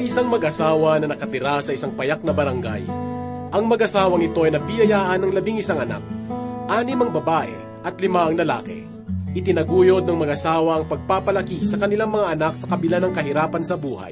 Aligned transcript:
May 0.00 0.08
isang 0.08 0.32
mag-asawa 0.32 0.96
na 0.96 1.12
nakatira 1.12 1.60
sa 1.60 1.76
isang 1.76 1.92
payak 1.92 2.24
na 2.24 2.32
barangay. 2.32 2.88
Ang 3.52 3.64
mag-asawang 3.68 4.24
ito 4.24 4.48
ay 4.48 4.56
nabiyayaan 4.56 5.20
ng 5.20 5.32
labing 5.36 5.60
isang 5.60 5.76
anak, 5.76 6.00
anim 6.72 6.96
ang 7.04 7.12
babae 7.12 7.52
at 7.84 8.00
lima 8.00 8.24
ang 8.24 8.32
lalaki. 8.32 8.80
Itinaguyod 9.36 10.08
ng 10.08 10.16
mag-asawa 10.16 10.80
ang 10.80 10.88
pagpapalaki 10.88 11.68
sa 11.68 11.76
kanilang 11.76 12.16
mga 12.16 12.32
anak 12.32 12.56
sa 12.56 12.72
kabila 12.72 12.96
ng 12.96 13.12
kahirapan 13.12 13.60
sa 13.60 13.76
buhay. 13.76 14.08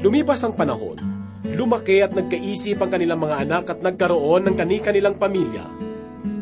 Lumipas 0.00 0.40
ang 0.40 0.56
panahon, 0.56 0.96
lumaki 1.52 2.00
at 2.00 2.16
nagkaisip 2.16 2.80
ang 2.80 2.88
kanilang 2.88 3.20
mga 3.20 3.44
anak 3.44 3.64
at 3.76 3.78
nagkaroon 3.84 4.48
ng 4.48 4.56
kani-kanilang 4.56 5.20
pamilya. 5.20 5.68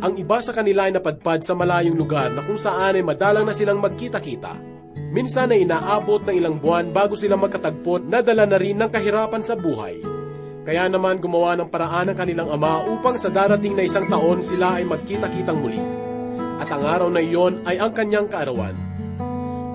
Ang 0.07 0.23
iba 0.23 0.39
sa 0.39 0.55
kanila 0.55 0.87
ay 0.87 0.95
napadpad 0.95 1.43
sa 1.43 1.59
malayong 1.59 1.99
lugar 1.99 2.31
na 2.31 2.47
kung 2.47 2.55
saan 2.55 2.95
ay 2.95 3.03
madalang 3.03 3.43
na 3.43 3.59
silang 3.59 3.83
magkita-kita. 3.83 4.78
Minsan 5.09 5.57
ay 5.57 5.65
inaabot 5.65 6.21
ng 6.21 6.37
ilang 6.37 6.61
buwan 6.61 6.93
bago 6.93 7.17
sila 7.17 7.41
magkatagpo 7.41 8.05
na 8.05 8.21
dala 8.21 8.45
na 8.45 8.61
rin 8.61 8.77
ng 8.77 8.93
kahirapan 8.93 9.41
sa 9.41 9.57
buhay. 9.57 10.05
Kaya 10.69 10.85
naman 10.85 11.17
gumawa 11.17 11.57
ng 11.57 11.73
paraan 11.73 12.13
ng 12.13 12.17
kanilang 12.21 12.53
ama 12.53 12.85
upang 12.85 13.17
sa 13.17 13.33
darating 13.33 13.73
na 13.73 13.89
isang 13.89 14.05
taon 14.05 14.45
sila 14.45 14.77
ay 14.77 14.85
magkita-kitang 14.85 15.65
muli. 15.65 15.81
At 16.61 16.69
ang 16.69 16.85
araw 16.85 17.09
na 17.09 17.25
iyon 17.25 17.65
ay 17.65 17.81
ang 17.81 17.97
kanyang 17.97 18.29
kaarawan. 18.29 18.77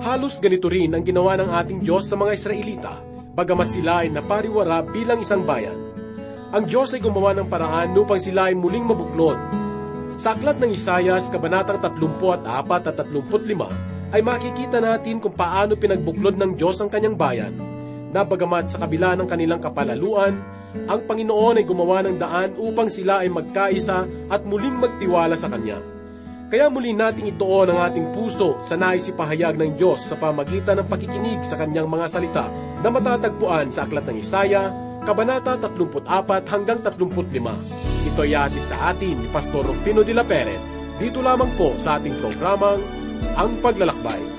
Halos 0.06 0.38
ganito 0.38 0.70
rin 0.70 0.94
ang 0.94 1.02
ginawa 1.02 1.34
ng 1.34 1.50
ating 1.50 1.78
Diyos 1.82 2.06
sa 2.06 2.14
mga 2.14 2.38
Israelita, 2.38 2.94
bagamat 3.34 3.74
sila 3.74 4.06
ay 4.06 4.14
napariwara 4.14 4.86
bilang 4.86 5.18
isang 5.18 5.42
bayan. 5.42 5.80
Ang 6.54 6.70
Diyos 6.70 6.94
ay 6.94 7.02
gumawa 7.02 7.34
ng 7.34 7.50
paraan 7.50 7.90
upang 7.98 8.22
sila 8.22 8.46
ay 8.46 8.54
muling 8.54 8.86
mabuklod. 8.86 9.34
Sa 10.14 10.38
aklat 10.38 10.62
ng 10.62 10.70
Isayas, 10.70 11.26
kabanatang 11.26 11.82
34 11.82 12.46
at 12.46 12.86
35, 13.02 13.93
ay 14.14 14.22
makikita 14.22 14.78
natin 14.78 15.18
kung 15.18 15.34
paano 15.34 15.74
pinagbuklod 15.74 16.38
ng 16.38 16.54
Diyos 16.54 16.78
ang 16.78 16.86
kanyang 16.86 17.18
bayan, 17.18 17.54
na 18.14 18.22
bagamat 18.22 18.70
sa 18.70 18.86
kabila 18.86 19.18
ng 19.18 19.26
kanilang 19.26 19.58
kapalaluan, 19.58 20.38
ang 20.86 21.02
Panginoon 21.02 21.58
ay 21.58 21.66
gumawa 21.66 22.06
ng 22.06 22.14
daan 22.14 22.54
upang 22.54 22.86
sila 22.86 23.26
ay 23.26 23.30
magkaisa 23.30 24.06
at 24.30 24.46
muling 24.46 24.78
magtiwala 24.78 25.34
sa 25.34 25.50
Kanya. 25.50 25.82
Kaya 26.50 26.70
muli 26.70 26.94
nating 26.94 27.34
ituon 27.34 27.74
ang 27.74 27.82
ating 27.90 28.14
puso 28.14 28.62
sa 28.62 28.78
nais 28.78 29.06
ipahayag 29.10 29.58
ng 29.58 29.74
Diyos 29.74 30.06
sa 30.06 30.14
pamagitan 30.14 30.78
ng 30.78 30.86
pakikinig 30.86 31.42
sa 31.42 31.58
Kanyang 31.58 31.90
mga 31.90 32.06
salita 32.06 32.46
na 32.82 32.88
matatagpuan 32.90 33.74
sa 33.74 33.86
Aklat 33.86 34.06
ng 34.06 34.18
Isaya, 34.22 34.70
Kabanata 35.02 35.58
34 35.58 36.46
hanggang 36.46 36.78
35. 36.78 38.06
Ito 38.14 38.20
ay 38.22 38.34
atid 38.34 38.62
sa 38.62 38.94
atin 38.94 39.14
ni 39.18 39.26
Pastor 39.34 39.66
Rufino 39.66 40.06
de 40.06 40.14
la 40.14 40.22
Peret, 40.22 40.58
dito 41.02 41.18
lamang 41.18 41.50
po 41.58 41.74
sa 41.82 41.98
ating 41.98 42.22
programang 42.22 43.03
Ang 43.32 43.56
Paglalakbay. 43.64 44.33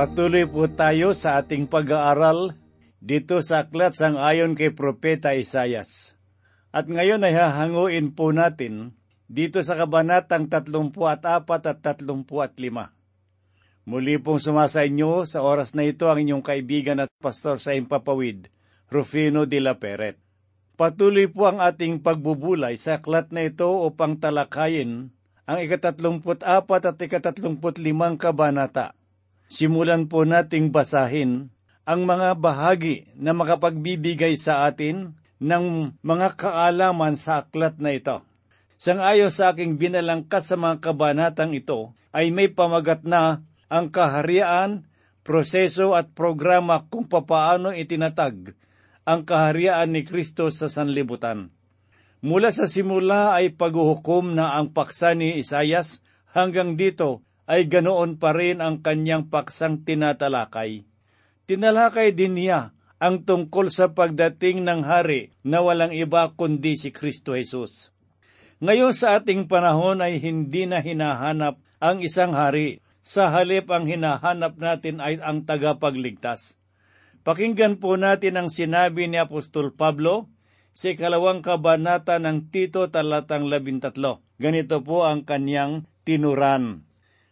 Patuloy 0.00 0.48
po 0.48 0.64
tayo 0.64 1.12
sa 1.12 1.44
ating 1.44 1.68
pag-aaral 1.68 2.56
dito 3.04 3.36
sa 3.44 3.68
aklat 3.68 3.92
sang 3.92 4.16
ayon 4.16 4.56
kay 4.56 4.72
Propeta 4.72 5.36
Isayas. 5.36 6.16
At 6.72 6.88
ngayon 6.88 7.20
ay 7.20 7.36
hahanguin 7.36 8.16
po 8.16 8.32
natin 8.32 8.96
dito 9.28 9.60
sa 9.60 9.76
kabanatang 9.76 10.48
34 10.48 11.20
at 11.20 12.00
35. 12.00 12.24
Muli 13.84 14.16
pong 14.16 14.40
sumasa 14.40 14.88
inyo 14.88 15.28
sa 15.28 15.44
oras 15.44 15.76
na 15.76 15.84
ito 15.84 16.08
ang 16.08 16.16
inyong 16.16 16.48
kaibigan 16.48 17.04
at 17.04 17.12
pastor 17.20 17.60
sa 17.60 17.76
Impapawid, 17.76 18.48
Rufino 18.88 19.44
de 19.44 19.60
la 19.60 19.76
Peret. 19.76 20.16
Patuloy 20.80 21.28
po 21.28 21.44
ang 21.44 21.60
ating 21.60 22.00
pagbubulay 22.00 22.80
sa 22.80 23.04
aklat 23.04 23.36
na 23.36 23.44
ito 23.44 23.68
upang 23.68 24.16
talakayin 24.16 25.12
ang 25.44 25.58
ikatatlumput 25.60 26.40
apat 26.40 26.88
at 26.88 26.96
ikatatlumput 26.96 27.76
limang 27.76 28.16
kabanata. 28.16 28.96
Simulan 29.50 30.06
po 30.06 30.22
nating 30.22 30.70
basahin 30.70 31.50
ang 31.82 32.06
mga 32.06 32.38
bahagi 32.38 33.10
na 33.18 33.34
makapagbibigay 33.34 34.38
sa 34.38 34.70
atin 34.70 35.18
ng 35.42 35.98
mga 36.06 36.38
kaalaman 36.38 37.18
sa 37.18 37.42
aklat 37.42 37.82
na 37.82 37.90
ito. 37.90 38.22
Sangayo 38.78 39.26
sa 39.26 39.50
aking 39.50 39.74
binalangkas 39.74 40.46
sa 40.46 40.56
mga 40.56 40.78
kabanatang 40.78 41.50
ito 41.50 41.98
ay 42.14 42.30
may 42.30 42.46
pamagat 42.46 43.02
na 43.02 43.42
ang 43.66 43.90
kaharian, 43.90 44.86
proseso 45.26 45.98
at 45.98 46.14
programa 46.14 46.86
kung 46.86 47.10
papaano 47.10 47.74
itinatag 47.74 48.54
ang 49.02 49.26
kaharian 49.26 49.90
ni 49.90 50.06
Kristo 50.06 50.54
sa 50.54 50.70
sanlibutan. 50.70 51.50
Mula 52.22 52.54
sa 52.54 52.70
simula 52.70 53.34
ay 53.34 53.58
paghuhukom 53.58 54.30
na 54.38 54.54
ang 54.54 54.70
paksa 54.70 55.18
ni 55.18 55.42
Isayas 55.42 56.06
hanggang 56.30 56.78
dito 56.78 57.26
ay 57.50 57.66
ganoon 57.66 58.14
pa 58.14 58.30
rin 58.30 58.62
ang 58.62 58.78
kanyang 58.78 59.26
paksang 59.26 59.82
tinatalakay. 59.82 60.86
Tinalakay 61.50 62.14
din 62.14 62.38
niya 62.38 62.70
ang 63.02 63.26
tungkol 63.26 63.74
sa 63.74 63.90
pagdating 63.90 64.62
ng 64.62 64.86
hari 64.86 65.34
na 65.42 65.58
walang 65.58 65.90
iba 65.90 66.30
kundi 66.38 66.78
si 66.78 66.94
Kristo 66.94 67.34
Jesus. 67.34 67.90
Ngayon 68.62 68.94
sa 68.94 69.18
ating 69.18 69.50
panahon 69.50 69.98
ay 69.98 70.22
hindi 70.22 70.70
na 70.70 70.78
hinahanap 70.78 71.58
ang 71.82 71.98
isang 72.06 72.38
hari. 72.38 72.78
Sa 73.00 73.32
halip 73.32 73.72
ang 73.72 73.88
hinahanap 73.88 74.60
natin 74.60 75.00
ay 75.00 75.18
ang 75.18 75.48
tagapagligtas. 75.48 76.60
Pakinggan 77.24 77.80
po 77.80 77.96
natin 77.96 78.36
ang 78.36 78.52
sinabi 78.52 79.08
ni 79.08 79.16
Apostol 79.16 79.72
Pablo 79.72 80.28
sa 80.76 80.92
ikalawang 80.92 81.40
kabanata 81.40 82.20
ng 82.20 82.52
Tito 82.52 82.86
talatang 82.92 83.48
labintatlo. 83.48 84.20
Ganito 84.36 84.84
po 84.84 85.08
ang 85.08 85.24
kanyang 85.24 85.88
tinuran. 86.04 86.89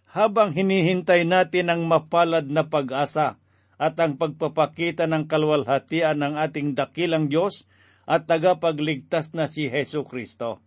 Habang 0.09 0.57
hinihintay 0.57 1.29
natin 1.29 1.69
ang 1.69 1.85
mapalad 1.85 2.49
na 2.49 2.65
pag-asa 2.65 3.37
at 3.77 3.95
ang 4.01 4.17
pagpapakita 4.17 5.05
ng 5.05 5.29
kalwalhatian 5.29 6.19
ng 6.19 6.35
ating 6.41 6.73
dakilang 6.73 7.29
Diyos 7.29 7.69
at 8.09 8.25
tagapagligtas 8.25 9.37
na 9.37 9.47
si 9.47 9.69
Heso 9.69 10.03
Kristo. 10.09 10.65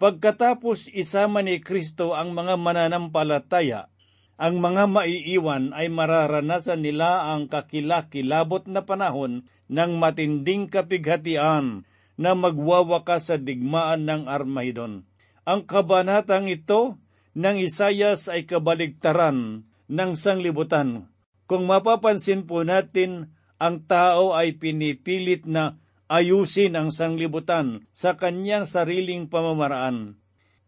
Pagkatapos 0.00 0.88
isama 0.94 1.42
ni 1.44 1.60
Kristo 1.60 2.16
ang 2.16 2.32
mga 2.32 2.56
mananampalataya, 2.56 3.92
ang 4.40 4.56
mga 4.56 4.88
maiiwan 4.88 5.76
ay 5.76 5.92
mararanasan 5.92 6.80
nila 6.80 7.28
ang 7.28 7.52
kakilakilabot 7.52 8.64
na 8.64 8.88
panahon 8.88 9.44
ng 9.68 10.00
matinding 10.00 10.72
kapighatian 10.72 11.84
na 12.16 12.32
magwawakas 12.32 13.28
sa 13.28 13.36
digmaan 13.36 14.08
ng 14.08 14.24
Armageddon. 14.24 15.04
Ang 15.44 15.68
kabanatang 15.68 16.48
ito 16.48 16.96
ng 17.34 17.56
Isayas 17.62 18.26
ay 18.26 18.46
kabaligtaran 18.46 19.62
ng 19.90 20.10
sanglibutan. 20.18 21.10
Kung 21.50 21.66
mapapansin 21.66 22.46
po 22.46 22.62
natin, 22.62 23.34
ang 23.60 23.82
tao 23.84 24.32
ay 24.32 24.56
pinipilit 24.56 25.44
na 25.44 25.76
ayusin 26.10 26.74
ang 26.78 26.90
sanglibutan 26.94 27.86
sa 27.90 28.18
kanyang 28.18 28.66
sariling 28.66 29.26
pamamaraan. 29.26 30.18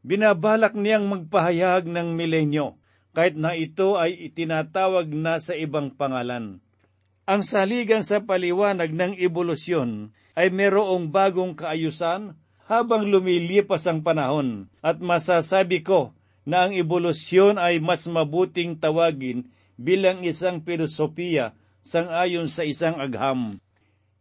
Binabalak 0.02 0.74
niyang 0.74 1.06
magpahayag 1.06 1.86
ng 1.86 2.18
milenyo, 2.18 2.78
kahit 3.14 3.38
na 3.38 3.54
ito 3.54 3.94
ay 3.94 4.30
itinatawag 4.30 5.10
na 5.14 5.38
sa 5.38 5.54
ibang 5.54 5.94
pangalan. 5.94 6.58
Ang 7.22 7.42
saligan 7.46 8.02
sa 8.02 8.26
paliwanag 8.26 8.90
ng 8.90 9.14
ebolusyon 9.14 10.10
ay 10.34 10.50
merong 10.50 11.14
bagong 11.14 11.54
kaayusan 11.54 12.34
habang 12.66 13.06
lumilipas 13.06 13.86
ang 13.86 14.02
panahon 14.02 14.66
at 14.82 14.98
masasabi 14.98 15.86
ko 15.86 16.10
na 16.42 16.66
ang 16.66 16.72
ebolusyon 16.74 17.58
ay 17.58 17.78
mas 17.78 18.06
mabuting 18.10 18.74
tawagin 18.78 19.46
bilang 19.78 20.26
isang 20.26 20.62
filosofiya 20.62 21.54
sangayon 21.82 22.46
sa 22.46 22.62
isang 22.62 22.98
agham. 22.98 23.58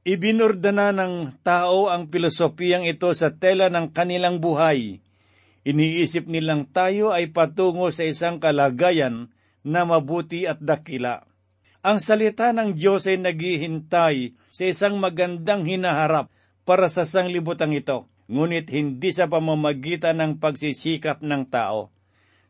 Ibinordana 0.02 0.90
ng 0.90 1.46
tao 1.46 1.94
ang 1.94 2.10
pilosopiyang 2.10 2.90
ito 2.90 3.14
sa 3.14 3.30
tela 3.30 3.70
ng 3.70 3.94
kanilang 3.94 4.42
buhay. 4.42 4.98
Iniisip 5.62 6.26
nilang 6.26 6.66
tayo 6.74 7.14
ay 7.14 7.30
patungo 7.30 7.94
sa 7.94 8.02
isang 8.02 8.42
kalagayan 8.42 9.30
na 9.62 9.86
mabuti 9.86 10.50
at 10.50 10.58
dakila. 10.58 11.22
Ang 11.86 12.02
salita 12.02 12.50
ng 12.50 12.74
Diyos 12.74 13.06
ay 13.06 13.22
naghihintay 13.22 14.34
sa 14.50 14.64
isang 14.66 14.98
magandang 14.98 15.70
hinaharap 15.70 16.34
para 16.66 16.90
sa 16.90 17.06
sanglibutang 17.06 17.74
ito, 17.74 18.10
ngunit 18.26 18.74
hindi 18.74 19.14
sa 19.14 19.30
pamamagitan 19.30 20.18
ng 20.18 20.32
pagsisikap 20.42 21.22
ng 21.22 21.46
tao. 21.50 21.94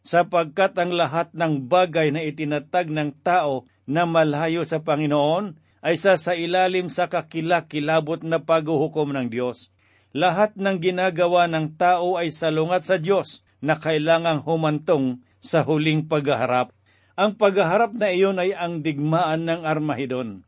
Sapagkat 0.02 0.74
ang 0.82 0.98
lahat 0.98 1.30
ng 1.38 1.70
bagay 1.70 2.10
na 2.10 2.26
itinatag 2.26 2.90
ng 2.90 3.14
tao 3.22 3.70
na 3.86 4.10
malayo 4.10 4.66
sa 4.66 4.82
Panginoon 4.82 5.58
ay 5.82 5.98
sa 5.98 6.18
sa 6.18 6.34
ilalim 6.38 6.90
sa 6.90 7.10
kakilakilabot 7.10 8.22
na 8.26 8.42
paghuhukom 8.42 9.14
ng 9.14 9.28
Diyos. 9.30 9.70
Lahat 10.12 10.58
ng 10.58 10.78
ginagawa 10.82 11.48
ng 11.48 11.78
tao 11.78 12.18
ay 12.18 12.34
salungat 12.34 12.86
sa 12.86 12.98
Diyos 12.98 13.46
na 13.62 13.78
kailangang 13.78 14.42
humantong 14.42 15.22
sa 15.42 15.62
huling 15.62 16.10
paghaharap. 16.10 16.74
Ang 17.16 17.38
paghaharap 17.38 17.94
na 17.94 18.10
iyon 18.10 18.42
ay 18.42 18.58
ang 18.58 18.82
digmaan 18.82 19.46
ng 19.46 19.62
Armahidon. 19.64 20.42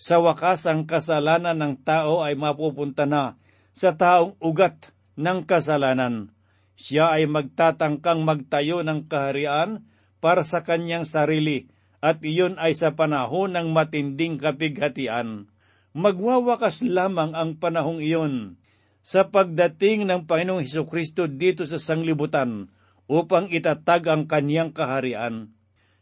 Sa 0.00 0.18
wakas, 0.20 0.66
ang 0.66 0.88
kasalanan 0.88 1.54
ng 1.54 1.74
tao 1.84 2.24
ay 2.24 2.34
mapupunta 2.34 3.06
na 3.06 3.38
sa 3.70 3.94
taong 3.94 4.34
ugat 4.42 4.90
ng 5.14 5.46
kasalanan. 5.46 6.34
Siya 6.74 7.14
ay 7.14 7.30
magtatangkang 7.30 8.26
magtayo 8.26 8.82
ng 8.82 9.06
kaharian 9.06 9.86
para 10.18 10.42
sa 10.42 10.66
kanyang 10.66 11.06
sarili 11.06 11.70
at 12.02 12.20
iyon 12.20 12.58
ay 12.58 12.74
sa 12.74 12.98
panahon 12.98 13.54
ng 13.54 13.70
matinding 13.70 14.36
kapighatian. 14.36 15.46
Magwawakas 15.94 16.82
lamang 16.82 17.32
ang 17.38 17.56
panahong 17.62 18.02
iyon 18.02 18.58
sa 19.04 19.30
pagdating 19.30 20.08
ng 20.08 20.26
Panginoong 20.26 20.66
Heso 20.66 20.82
Kristo 20.88 21.30
dito 21.30 21.62
sa 21.68 21.78
sanglibutan 21.78 22.72
upang 23.06 23.52
itatag 23.52 24.08
ang 24.10 24.24
kanyang 24.26 24.74
kaharian. 24.74 25.54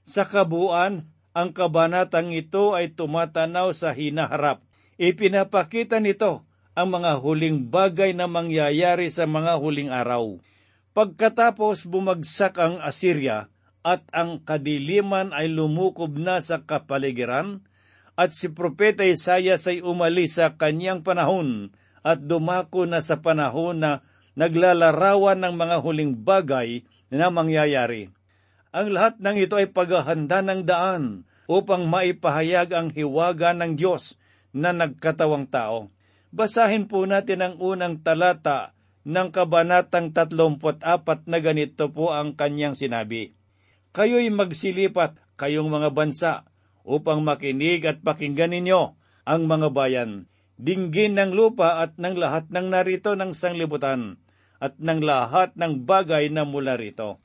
Sa 0.03 0.25
kabuuan, 0.25 1.13
ang 1.33 1.51
kabanatang 1.53 2.33
ito 2.33 2.73
ay 2.73 2.95
tumatanaw 2.95 3.75
sa 3.77 3.93
hinaharap. 3.93 4.65
Ipinapakita 4.97 5.99
nito 5.99 6.47
ang 6.73 6.89
mga 6.95 7.21
huling 7.21 7.69
bagay 7.69 8.17
na 8.17 8.31
mangyayari 8.31 9.13
sa 9.13 9.29
mga 9.29 9.61
huling 9.61 9.93
araw. 9.93 10.41
Pagkatapos 10.93 11.89
bumagsak 11.89 12.61
ang 12.61 12.77
Assyria, 12.85 13.49
at 13.83 14.07
ang 14.15 14.45
kadiliman 14.45 15.35
ay 15.35 15.51
lumukob 15.51 16.15
na 16.21 16.39
sa 16.39 16.63
kapaligiran, 16.63 17.65
at 18.15 18.37
si 18.37 18.53
Propeta 18.53 19.03
Isayas 19.03 19.65
ay 19.67 19.81
umalis 19.81 20.37
sa 20.37 20.55
kanyang 20.55 21.01
panahon 21.01 21.73
at 22.05 22.21
dumako 22.21 22.85
na 22.85 23.01
sa 23.01 23.25
panahon 23.25 23.81
na 23.81 24.05
naglalarawan 24.37 25.41
ng 25.41 25.55
mga 25.57 25.77
huling 25.81 26.13
bagay 26.21 26.85
na 27.09 27.33
mangyayari. 27.33 28.13
Ang 28.73 28.93
lahat 28.93 29.17
ng 29.17 29.37
ito 29.41 29.57
ay 29.57 29.73
paghahanda 29.73 30.45
ng 30.45 30.61
daan 30.65 31.25
upang 31.49 31.89
maipahayag 31.89 32.73
ang 32.77 32.89
hiwaga 32.93 33.57
ng 33.57 33.81
Diyos 33.81 34.21
na 34.53 34.77
nagkatawang 34.77 35.49
tao. 35.49 35.89
Basahin 36.33 36.89
po 36.89 37.05
natin 37.09 37.45
ang 37.45 37.55
unang 37.61 38.01
talata 38.01 38.77
ng 39.03 39.29
Kabanatang 39.35 40.15
34 40.15 41.27
na 41.27 41.39
ganito 41.43 41.91
po 41.91 42.15
ang 42.15 42.35
kanyang 42.39 42.79
sinabi 42.79 43.35
kayo'y 43.93 44.33
magsilipat 44.33 45.21
kayong 45.37 45.69
mga 45.69 45.93
bansa 45.93 46.33
upang 46.83 47.23
makinig 47.23 47.85
at 47.85 48.01
pakinggan 48.01 48.57
ninyo 48.57 48.97
ang 49.23 49.43
mga 49.47 49.69
bayan, 49.71 50.27
dinggin 50.59 51.15
ng 51.15 51.31
lupa 51.31 51.79
at 51.79 51.95
ng 52.01 52.19
lahat 52.19 52.51
ng 52.51 52.67
narito 52.73 53.15
ng 53.15 53.31
sanglibutan 53.31 54.19
at 54.59 54.75
ng 54.83 54.99
lahat 55.05 55.55
ng 55.55 55.87
bagay 55.87 56.33
na 56.33 56.43
mula 56.43 56.75
rito. 56.75 57.23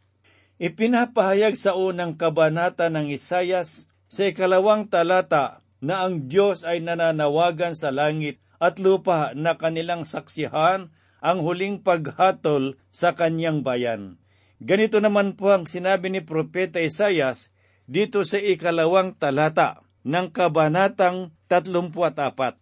Ipinapahayag 0.62 1.58
sa 1.58 1.74
unang 1.74 2.18
kabanata 2.18 2.90
ng 2.90 3.10
Isayas 3.14 3.90
sa 4.10 4.22
ikalawang 4.30 4.90
talata 4.90 5.62
na 5.78 6.06
ang 6.06 6.26
Diyos 6.26 6.66
ay 6.66 6.82
nananawagan 6.82 7.78
sa 7.78 7.94
langit 7.94 8.42
at 8.58 8.82
lupa 8.82 9.38
na 9.38 9.54
kanilang 9.54 10.02
saksihan 10.02 10.90
ang 11.22 11.42
huling 11.42 11.82
paghatol 11.82 12.78
sa 12.94 13.18
kanyang 13.18 13.66
bayan. 13.66 14.22
Ganito 14.58 14.98
naman 14.98 15.38
po 15.38 15.54
ang 15.54 15.70
sinabi 15.70 16.10
ni 16.10 16.22
Propeta 16.26 16.82
Isayas 16.82 17.54
dito 17.86 18.26
sa 18.26 18.42
ikalawang 18.42 19.14
talata 19.18 19.86
ng 20.02 20.34
kabanatang 20.34 21.34
34 21.46 22.58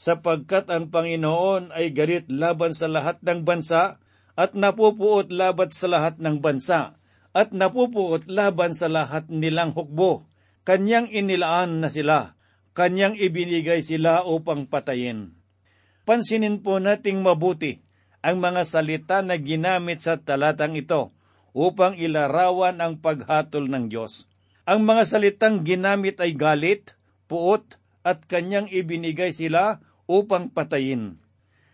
sapagkat 0.00 0.72
ang 0.72 0.88
Panginoon 0.88 1.76
ay 1.76 1.92
galit 1.92 2.24
laban 2.32 2.72
sa 2.72 2.88
lahat 2.88 3.20
ng 3.20 3.44
bansa 3.44 4.00
at 4.32 4.56
napupuot 4.56 5.28
labat 5.28 5.76
sa 5.76 5.92
lahat 5.92 6.16
ng 6.16 6.40
bansa 6.40 6.96
at 7.36 7.52
napupuot 7.52 8.24
laban 8.24 8.72
sa 8.72 8.88
lahat 8.88 9.28
nilang 9.28 9.76
hukbo. 9.76 10.24
Kanyang 10.64 11.12
inilaan 11.12 11.84
na 11.84 11.92
sila, 11.92 12.38
kanyang 12.72 13.16
ibinigay 13.16 13.84
sila 13.84 14.24
upang 14.24 14.64
patayin. 14.70 15.36
Pansinin 16.08 16.64
po 16.64 16.80
nating 16.80 17.20
mabuti 17.20 17.84
ang 18.20 18.36
mga 18.40 18.62
salita 18.68 19.24
na 19.24 19.40
ginamit 19.40 20.04
sa 20.04 20.20
talatang 20.20 20.76
ito 20.76 21.12
upang 21.56 21.96
ilarawan 21.96 22.78
ang 22.78 23.00
paghatol 23.00 23.66
ng 23.66 23.88
Diyos. 23.88 24.28
Ang 24.68 24.86
mga 24.86 25.02
salitang 25.08 25.66
ginamit 25.66 26.20
ay 26.22 26.36
galit, 26.36 26.94
puot, 27.26 27.80
at 28.00 28.24
kanyang 28.28 28.68
ibinigay 28.70 29.32
sila 29.34 29.82
upang 30.08 30.48
patayin. 30.48 31.20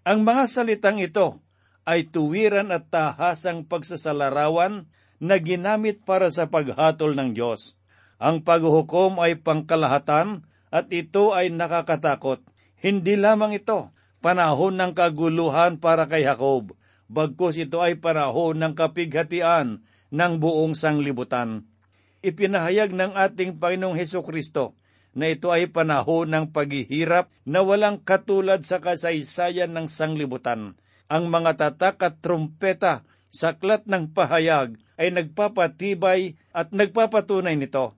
Ang 0.07 0.23
mga 0.23 0.45
salitang 0.51 0.99
ito 1.03 1.43
ay 1.87 2.11
tuwiran 2.11 2.75
at 2.75 2.91
tahasang 2.91 3.67
pagsasalarawan 3.67 4.91
na 5.23 5.37
ginamit 5.39 6.03
para 6.03 6.31
sa 6.35 6.51
paghatol 6.51 7.15
ng 7.15 7.35
Diyos. 7.35 7.79
Ang 8.19 8.43
paghuhukom 8.43 9.23
ay 9.23 9.39
pangkalahatan 9.39 10.47
at 10.73 10.87
ito 10.91 11.37
ay 11.37 11.53
nakakatakot. 11.53 12.43
Hindi 12.81 13.15
lamang 13.17 13.57
ito, 13.57 13.93
panahon 14.21 14.77
ng 14.77 14.93
kaguluhan 14.93 15.81
para 15.81 16.05
kay 16.07 16.29
Jacob, 16.29 16.77
bagkus 17.09 17.57
ito 17.57 17.81
ay 17.81 17.97
panahon 17.97 18.59
ng 18.61 18.73
kapighatian 18.77 19.83
ng 20.13 20.33
buong 20.37 20.77
sanglibutan. 20.77 21.65
Ipinahayag 22.21 22.93
ng 22.93 23.15
ating 23.17 23.57
Panginoong 23.57 23.97
Heso 23.97 24.21
Kristo 24.21 24.77
na 25.17 25.33
ito 25.33 25.49
ay 25.49 25.73
panahon 25.73 26.29
ng 26.29 26.53
paghihirap 26.53 27.33
na 27.49 27.65
walang 27.65 28.05
katulad 28.05 28.61
sa 28.69 28.85
kasaysayan 28.85 29.73
ng 29.73 29.89
sanglibutan. 29.89 30.77
Ang 31.09 31.33
mga 31.33 31.57
tatak 31.57 31.97
at 32.05 32.21
trumpeta 32.21 33.07
saklat 33.33 33.89
ng 33.89 34.13
pahayag 34.13 34.77
ay 35.01 35.09
nagpapatibay 35.13 36.37
at 36.53 36.69
nagpapatunay 36.73 37.57
nito. 37.57 37.96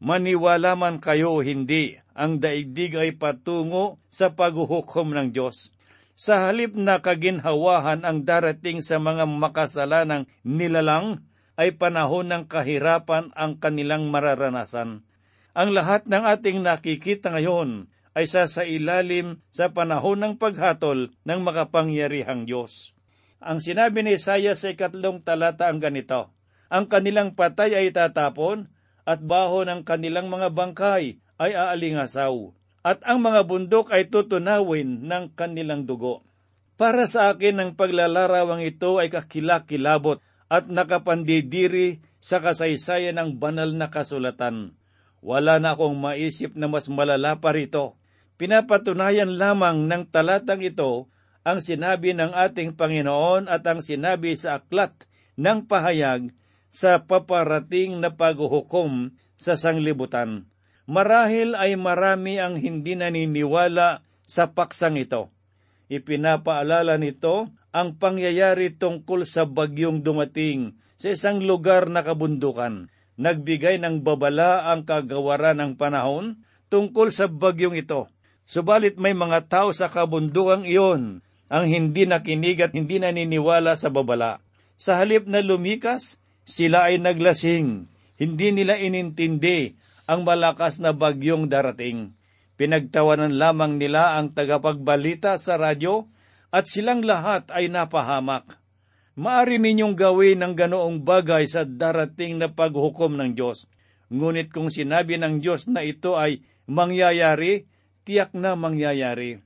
Maniwala 0.00 0.80
man 0.80 0.96
kayo 0.96 1.44
hindi, 1.44 2.00
ang 2.16 2.40
daigdig 2.40 2.96
ay 2.96 3.10
patungo 3.20 4.00
sa 4.08 4.32
paghuhukom 4.32 5.12
ng 5.12 5.28
Diyos. 5.36 5.76
Sa 6.16 6.48
halip 6.48 6.72
na 6.72 7.04
kaginhawahan 7.04 8.08
ang 8.08 8.24
darating 8.24 8.80
sa 8.80 8.96
mga 8.96 9.28
makasalanang 9.28 10.24
nilalang, 10.40 11.24
ay 11.60 11.76
panahon 11.76 12.32
ng 12.32 12.48
kahirapan 12.48 13.36
ang 13.36 13.60
kanilang 13.60 14.08
mararanasan. 14.08 15.04
Ang 15.52 15.68
lahat 15.76 16.08
ng 16.08 16.24
ating 16.24 16.64
nakikita 16.64 17.36
ngayon 17.36 17.92
ay 18.16 18.24
sa 18.24 18.48
sa 18.48 18.64
ilalim 18.64 19.44
sa 19.52 19.68
panahon 19.68 20.24
ng 20.24 20.34
paghatol 20.40 21.12
ng 21.28 21.40
makapangyarihang 21.44 22.48
Diyos. 22.48 22.96
Ang 23.44 23.60
sinabi 23.60 24.00
ni 24.00 24.16
Isaiah 24.16 24.56
sa 24.56 24.72
ikatlong 24.72 25.20
talata 25.20 25.68
ang 25.68 25.76
ganito, 25.76 26.32
Ang 26.72 26.88
kanilang 26.88 27.36
patay 27.36 27.76
ay 27.76 27.92
tatapon, 27.92 28.72
at 29.10 29.18
baho 29.18 29.66
ng 29.66 29.82
kanilang 29.82 30.30
mga 30.30 30.54
bangkay 30.54 31.18
ay 31.42 31.52
aalingasaw, 31.58 32.54
at 32.86 33.02
ang 33.02 33.18
mga 33.18 33.42
bundok 33.42 33.90
ay 33.90 34.06
tutunawin 34.06 35.02
ng 35.10 35.34
kanilang 35.34 35.82
dugo. 35.82 36.22
Para 36.78 37.10
sa 37.10 37.34
akin 37.34 37.58
ang 37.58 37.70
paglalarawang 37.74 38.62
ito 38.62 39.02
ay 39.02 39.10
kakilakilabot 39.10 40.22
at 40.46 40.70
nakapandidiri 40.70 41.98
sa 42.22 42.38
kasaysayan 42.38 43.18
ng 43.18 43.42
banal 43.42 43.74
na 43.74 43.90
kasulatan 43.90 44.78
wala 45.20 45.60
na 45.60 45.76
akong 45.76 45.96
maisip 45.96 46.56
na 46.56 46.66
mas 46.66 46.88
malala 46.88 47.38
pa 47.38 47.52
rito. 47.52 47.96
Pinapatunayan 48.40 49.36
lamang 49.36 49.84
ng 49.84 50.08
talatang 50.08 50.64
ito 50.64 51.12
ang 51.44 51.60
sinabi 51.60 52.16
ng 52.16 52.32
ating 52.32 52.72
Panginoon 52.72 53.48
at 53.48 53.64
ang 53.68 53.84
sinabi 53.84 54.32
sa 54.36 54.60
aklat 54.60 55.04
ng 55.36 55.68
pahayag 55.68 56.32
sa 56.70 57.02
paparating 57.02 57.98
na 57.98 58.14
paghuhukom 58.14 59.14
sa 59.34 59.54
sanglibutan. 59.58 60.46
Marahil 60.90 61.54
ay 61.54 61.78
marami 61.78 62.42
ang 62.42 62.58
hindi 62.58 62.98
naniniwala 62.98 64.02
sa 64.26 64.50
paksang 64.50 64.98
ito. 64.98 65.30
Ipinapaalala 65.90 66.98
nito 66.98 67.50
ang 67.70 67.98
pangyayari 67.98 68.74
tungkol 68.74 69.26
sa 69.26 69.46
bagyong 69.46 70.02
dumating 70.02 70.78
sa 70.98 71.14
isang 71.14 71.42
lugar 71.42 71.90
na 71.90 72.02
kabundukan 72.02 72.90
nagbigay 73.20 73.76
ng 73.76 74.00
babala 74.00 74.72
ang 74.72 74.88
kagawaran 74.88 75.60
ng 75.60 75.72
panahon 75.76 76.40
tungkol 76.72 77.12
sa 77.12 77.28
bagyong 77.28 77.76
ito. 77.76 78.08
Subalit 78.48 78.96
may 78.96 79.12
mga 79.12 79.46
tao 79.46 79.68
sa 79.76 79.92
kabundukang 79.92 80.64
iyon 80.64 81.20
ang 81.52 81.64
hindi 81.68 82.08
nakinig 82.08 82.64
at 82.64 82.72
hindi 82.72 82.96
naniniwala 82.96 83.76
sa 83.76 83.92
babala. 83.92 84.40
Sa 84.80 84.96
halip 84.96 85.28
na 85.28 85.44
lumikas, 85.44 86.16
sila 86.50 86.90
ay 86.90 86.98
naglasing. 86.98 87.86
Hindi 88.18 88.48
nila 88.50 88.76
inintindi 88.76 89.78
ang 90.10 90.26
malakas 90.26 90.82
na 90.82 90.90
bagyong 90.90 91.46
darating. 91.46 92.18
Pinagtawanan 92.58 93.38
lamang 93.38 93.78
nila 93.78 94.18
ang 94.18 94.34
tagapagbalita 94.34 95.38
sa 95.38 95.56
radyo 95.56 96.10
at 96.50 96.66
silang 96.66 97.06
lahat 97.06 97.48
ay 97.54 97.70
napahamak 97.70 98.60
Maari 99.20 99.58
ninyong 99.58 99.98
gawin 100.00 100.40
ang 100.40 100.56
ganoong 100.56 101.04
bagay 101.04 101.44
sa 101.44 101.68
darating 101.68 102.40
na 102.40 102.48
paghukom 102.48 103.18
ng 103.20 103.36
Diyos. 103.36 103.68
Ngunit 104.08 104.48
kung 104.48 104.70
sinabi 104.70 105.18
ng 105.18 105.44
Diyos 105.44 105.66
na 105.66 105.82
ito 105.82 106.14
ay 106.14 106.40
mangyayari, 106.70 107.68
tiyak 108.08 108.32
na 108.32 108.56
mangyayari. 108.56 109.42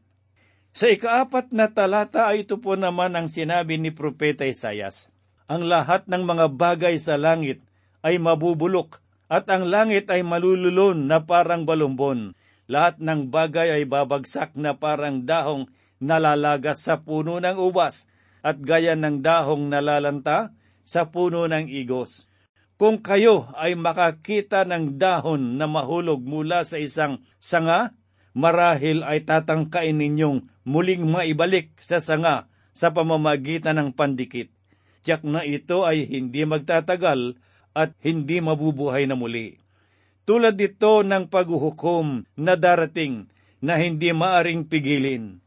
Sa 0.74 0.86
ikaapat 0.86 1.50
na 1.50 1.74
talata 1.74 2.30
ay 2.30 2.46
ito 2.46 2.62
po 2.62 2.78
naman 2.78 3.18
ang 3.18 3.26
sinabi 3.26 3.80
ni 3.82 3.90
Propeta 3.90 4.46
Isayas. 4.46 5.10
Ang 5.44 5.68
lahat 5.68 6.08
ng 6.08 6.24
mga 6.24 6.46
bagay 6.56 6.96
sa 6.96 7.20
langit 7.20 7.60
ay 8.00 8.16
mabubulok 8.16 9.04
at 9.28 9.44
ang 9.52 9.68
langit 9.68 10.08
ay 10.08 10.24
malululon 10.24 11.04
na 11.04 11.20
parang 11.20 11.68
balumbon. 11.68 12.32
Lahat 12.64 12.96
ng 12.96 13.28
bagay 13.28 13.76
ay 13.76 13.84
babagsak 13.84 14.56
na 14.56 14.72
parang 14.72 15.28
dahong 15.28 15.68
nalalagas 16.00 16.88
sa 16.88 17.04
puno 17.04 17.36
ng 17.44 17.60
ubas 17.60 18.08
at 18.40 18.56
gaya 18.60 18.96
ng 18.96 19.20
dahong 19.20 19.68
nalalanta 19.68 20.52
sa 20.80 21.12
puno 21.12 21.44
ng 21.44 21.68
igos. 21.68 22.24
Kung 22.80 23.04
kayo 23.04 23.52
ay 23.60 23.76
makakita 23.76 24.64
ng 24.64 24.96
dahon 24.96 25.60
na 25.60 25.68
mahulog 25.68 26.24
mula 26.24 26.64
sa 26.64 26.80
isang 26.80 27.20
sanga, 27.36 27.92
marahil 28.32 29.04
ay 29.04 29.28
tatangkain 29.28 30.00
ninyong 30.00 30.48
muling 30.64 31.04
maibalik 31.04 31.76
sa 31.84 32.00
sanga 32.00 32.48
sa 32.72 32.96
pamamagitan 32.96 33.76
ng 33.76 33.90
pandikit. 33.92 34.48
Tiyak 35.04 35.22
na 35.28 35.44
ito 35.44 35.84
ay 35.84 36.08
hindi 36.08 36.48
magtatagal 36.48 37.36
at 37.76 37.92
hindi 38.00 38.40
mabubuhay 38.40 39.04
na 39.04 39.12
muli. 39.12 39.60
Tulad 40.24 40.56
dito 40.56 41.04
ng 41.04 41.28
paghuhukom 41.28 42.24
na 42.40 42.56
darating 42.56 43.28
na 43.60 43.76
hindi 43.76 44.16
maaring 44.16 44.64
pigilin. 44.64 45.44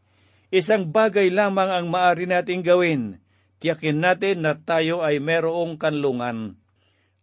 Isang 0.54 0.94
bagay 0.94 1.34
lamang 1.34 1.74
ang 1.74 1.86
maari 1.90 2.30
nating 2.30 2.62
gawin. 2.62 3.18
Tiyakin 3.58 3.98
natin 3.98 4.46
na 4.46 4.54
tayo 4.54 5.02
ay 5.02 5.18
merong 5.18 5.82
kanlungan. 5.82 6.62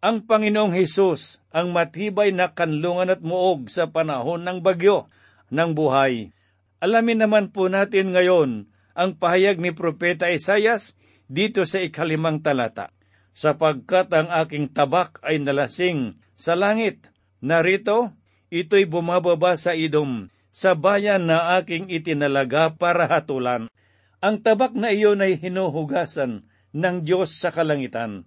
Ang 0.03 0.17
Panginoong 0.27 0.75
Hesus 0.75 1.39
ang 1.55 1.71
matibay 1.71 2.35
na 2.35 2.51
kanlungan 2.51 3.15
at 3.15 3.23
muog 3.23 3.71
sa 3.71 3.89
panahon 3.89 4.43
ng 4.43 4.59
bagyo 4.59 5.07
ng 5.55 5.73
buhay. 5.73 6.35
Alamin 6.83 7.25
naman 7.25 7.55
po 7.55 7.71
natin 7.71 8.11
ngayon 8.13 8.67
ang 8.93 9.11
pahayag 9.17 9.63
ni 9.63 9.71
Propeta 9.71 10.29
Isayas 10.29 10.99
dito 11.29 11.65
sa 11.65 11.81
ikalimang 11.81 12.45
talata. 12.45 12.93
Sapagkat 13.35 14.15
ang 14.15 14.31
aking 14.31 14.71
tabak 14.71 15.19
ay 15.27 15.43
nalasing 15.43 16.23
sa 16.39 16.55
langit, 16.55 17.11
narito, 17.43 18.15
ito'y 18.51 18.87
bumababa 18.87 19.59
sa 19.59 19.75
idom, 19.75 20.31
sa 20.55 20.79
bayan 20.79 21.27
na 21.27 21.59
aking 21.59 21.91
itinalaga 21.91 22.79
para 22.79 23.11
hatulan. 23.11 23.67
Ang 24.23 24.41
tabak 24.41 24.79
na 24.79 24.95
iyon 24.95 25.19
ay 25.19 25.35
hinuhugasan 25.39 26.47
ng 26.71 26.97
Diyos 27.03 27.35
sa 27.35 27.51
kalangitan. 27.51 28.27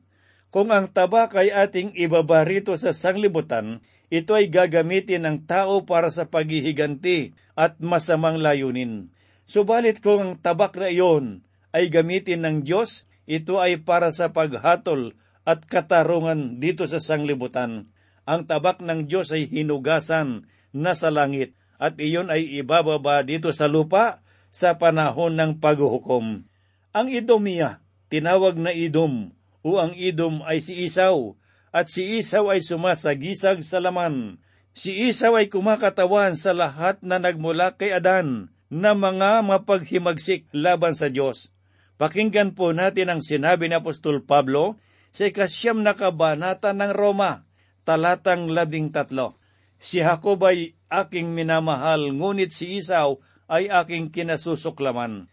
Kung 0.52 0.72
ang 0.72 0.92
tabak 0.92 1.36
ay 1.36 1.52
ating 1.52 1.96
ibaba 1.96 2.44
rito 2.44 2.76
sa 2.76 2.92
sanglibutan, 2.92 3.84
ito 4.08 4.32
ay 4.36 4.48
gagamitin 4.48 5.28
ng 5.28 5.38
tao 5.48 5.84
para 5.84 6.08
sa 6.08 6.28
paghihiganti 6.28 7.36
at 7.60 7.80
masamang 7.84 8.40
layunin. 8.40 9.12
Subalit 9.48 10.00
kung 10.04 10.20
ang 10.20 10.34
tabak 10.40 10.76
na 10.80 10.92
iyon 10.92 11.47
ay 11.76 11.92
gamitin 11.92 12.44
ng 12.44 12.58
Diyos, 12.64 13.08
ito 13.28 13.60
ay 13.60 13.84
para 13.84 14.12
sa 14.16 14.32
paghatol 14.32 15.16
at 15.48 15.64
katarungan 15.68 16.60
dito 16.60 16.88
sa 16.88 17.00
sanglibutan. 17.00 17.88
Ang 18.28 18.44
tabak 18.48 18.84
ng 18.84 19.08
Diyos 19.08 19.32
ay 19.32 19.48
hinugasan 19.48 20.48
na 20.76 20.92
sa 20.96 21.08
langit 21.08 21.56
at 21.80 21.96
iyon 22.00 22.28
ay 22.28 22.60
ibababa 22.60 23.24
dito 23.24 23.52
sa 23.56 23.72
lupa 23.72 24.20
sa 24.52 24.76
panahon 24.76 25.36
ng 25.38 25.52
paghuhukom. 25.64 26.44
Ang 26.92 27.08
Idomia, 27.14 27.84
tinawag 28.10 28.58
na 28.58 28.74
Idom, 28.74 29.32
o 29.62 29.78
ang 29.78 29.94
Idom 29.94 30.42
ay 30.44 30.64
si 30.64 30.74
Isaw, 30.88 31.38
at 31.70 31.92
si 31.92 32.18
Isaw 32.18 32.50
ay 32.50 32.64
sumasagisag 32.64 33.62
sa 33.62 33.78
laman. 33.78 34.42
Si 34.74 34.94
Isaw 34.94 35.38
ay 35.38 35.52
kumakatawan 35.52 36.34
sa 36.34 36.56
lahat 36.56 37.00
na 37.06 37.22
nagmula 37.22 37.78
kay 37.78 37.94
Adan 37.94 38.50
na 38.68 38.98
mga 38.98 39.46
mapaghimagsik 39.46 40.50
laban 40.52 40.98
sa 40.98 41.08
Diyos. 41.08 41.54
Pakinggan 41.98 42.54
po 42.54 42.78
natin 42.78 43.10
ang 43.10 43.22
sinabi 43.26 43.66
ni 43.66 43.74
Apostol 43.74 44.22
Pablo 44.22 44.78
sa 45.10 45.26
ikasyam 45.26 45.82
na 45.82 45.98
kabanata 45.98 46.70
ng 46.70 46.94
Roma, 46.94 47.50
talatang 47.82 48.54
labing 48.54 48.94
tatlo. 48.94 49.42
Si 49.82 49.98
Jacob 49.98 50.46
ay 50.46 50.78
aking 50.94 51.34
minamahal, 51.34 52.14
ngunit 52.14 52.54
si 52.54 52.78
Isaw 52.78 53.18
ay 53.50 53.74
aking 53.74 54.14
kinasusuklaman. 54.14 55.26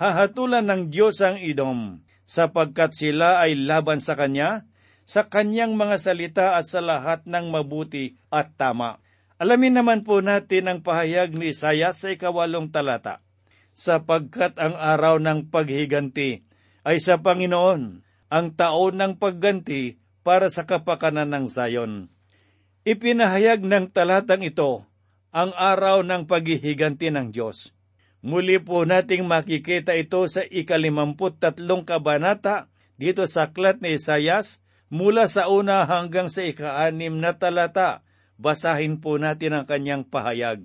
Hahatulan 0.00 0.64
ng 0.64 0.82
Diyos 0.88 1.20
ang 1.20 1.36
idom, 1.36 2.00
sapagkat 2.24 2.96
sila 2.96 3.44
ay 3.44 3.56
laban 3.56 4.00
sa 4.00 4.16
Kanya, 4.16 4.64
sa 5.04 5.28
Kanyang 5.28 5.76
mga 5.76 5.96
salita 6.00 6.46
at 6.56 6.64
sa 6.64 6.80
lahat 6.80 7.28
ng 7.28 7.52
mabuti 7.52 8.16
at 8.32 8.56
tama. 8.56 9.04
Alamin 9.36 9.76
naman 9.80 10.00
po 10.00 10.24
natin 10.24 10.64
ang 10.68 10.78
pahayag 10.80 11.36
ni 11.36 11.52
Isaiah 11.52 11.92
sa 11.92 12.08
ikawalong 12.08 12.72
talata. 12.72 13.25
Sapagkat 13.76 14.56
ang 14.56 14.72
araw 14.74 15.20
ng 15.20 15.52
paghiganti 15.52 16.40
ay 16.82 16.96
sa 16.98 17.20
Panginoon, 17.20 18.00
ang 18.32 18.46
taon 18.56 18.96
ng 18.96 19.20
pagganti 19.20 20.00
para 20.24 20.50
sa 20.50 20.66
kapakanan 20.66 21.30
ng 21.30 21.46
Zion 21.46 21.92
Ipinahayag 22.82 23.62
ng 23.62 23.94
talatang 23.94 24.42
ito 24.42 24.88
ang 25.30 25.52
araw 25.52 26.02
ng 26.02 26.24
paghihiganti 26.24 27.12
ng 27.12 27.30
Diyos. 27.30 27.76
Muli 28.24 28.58
po 28.58 28.82
nating 28.82 29.28
makikita 29.28 29.94
ito 29.94 30.24
sa 30.26 30.42
ikalimamput 30.42 31.38
tatlong 31.38 31.84
kabanata 31.84 32.72
dito 32.96 33.28
sa 33.28 33.52
aklat 33.52 33.78
ni 33.84 33.94
Isayas 33.94 34.64
Mula 34.86 35.26
sa 35.26 35.50
una 35.50 35.82
hanggang 35.82 36.30
sa 36.30 36.46
ikaanim 36.46 37.18
na 37.18 37.34
talata, 37.34 38.06
basahin 38.38 39.02
po 39.02 39.18
natin 39.18 39.58
ang 39.58 39.66
kanyang 39.66 40.06
pahayag. 40.06 40.62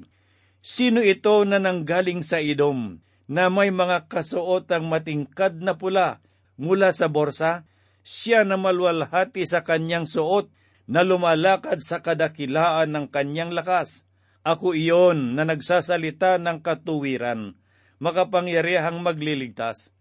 Sino 0.61 1.01
ito 1.01 1.41
na 1.41 1.57
nanggaling 1.57 2.21
sa 2.21 2.37
idom, 2.37 3.01
na 3.25 3.49
may 3.49 3.73
mga 3.73 4.05
kasuotang 4.05 4.85
matingkad 4.85 5.57
na 5.57 5.73
pula 5.73 6.21
mula 6.61 6.93
sa 6.93 7.09
borsa? 7.09 7.65
Siya 8.05 8.45
na 8.45 8.61
malwalhati 8.61 9.45
sa 9.49 9.65
kanyang 9.65 10.05
suot, 10.05 10.53
na 10.85 11.01
lumalakad 11.01 11.81
sa 11.81 12.05
kadakilaan 12.05 12.93
ng 12.93 13.05
kanyang 13.09 13.53
lakas. 13.57 14.05
Ako 14.41 14.73
iyon 14.77 15.37
na 15.37 15.45
nagsasalita 15.45 16.41
ng 16.41 16.61
katuwiran, 16.61 17.57
makapangyarihang 18.01 19.01
magliligtas. 19.01 19.93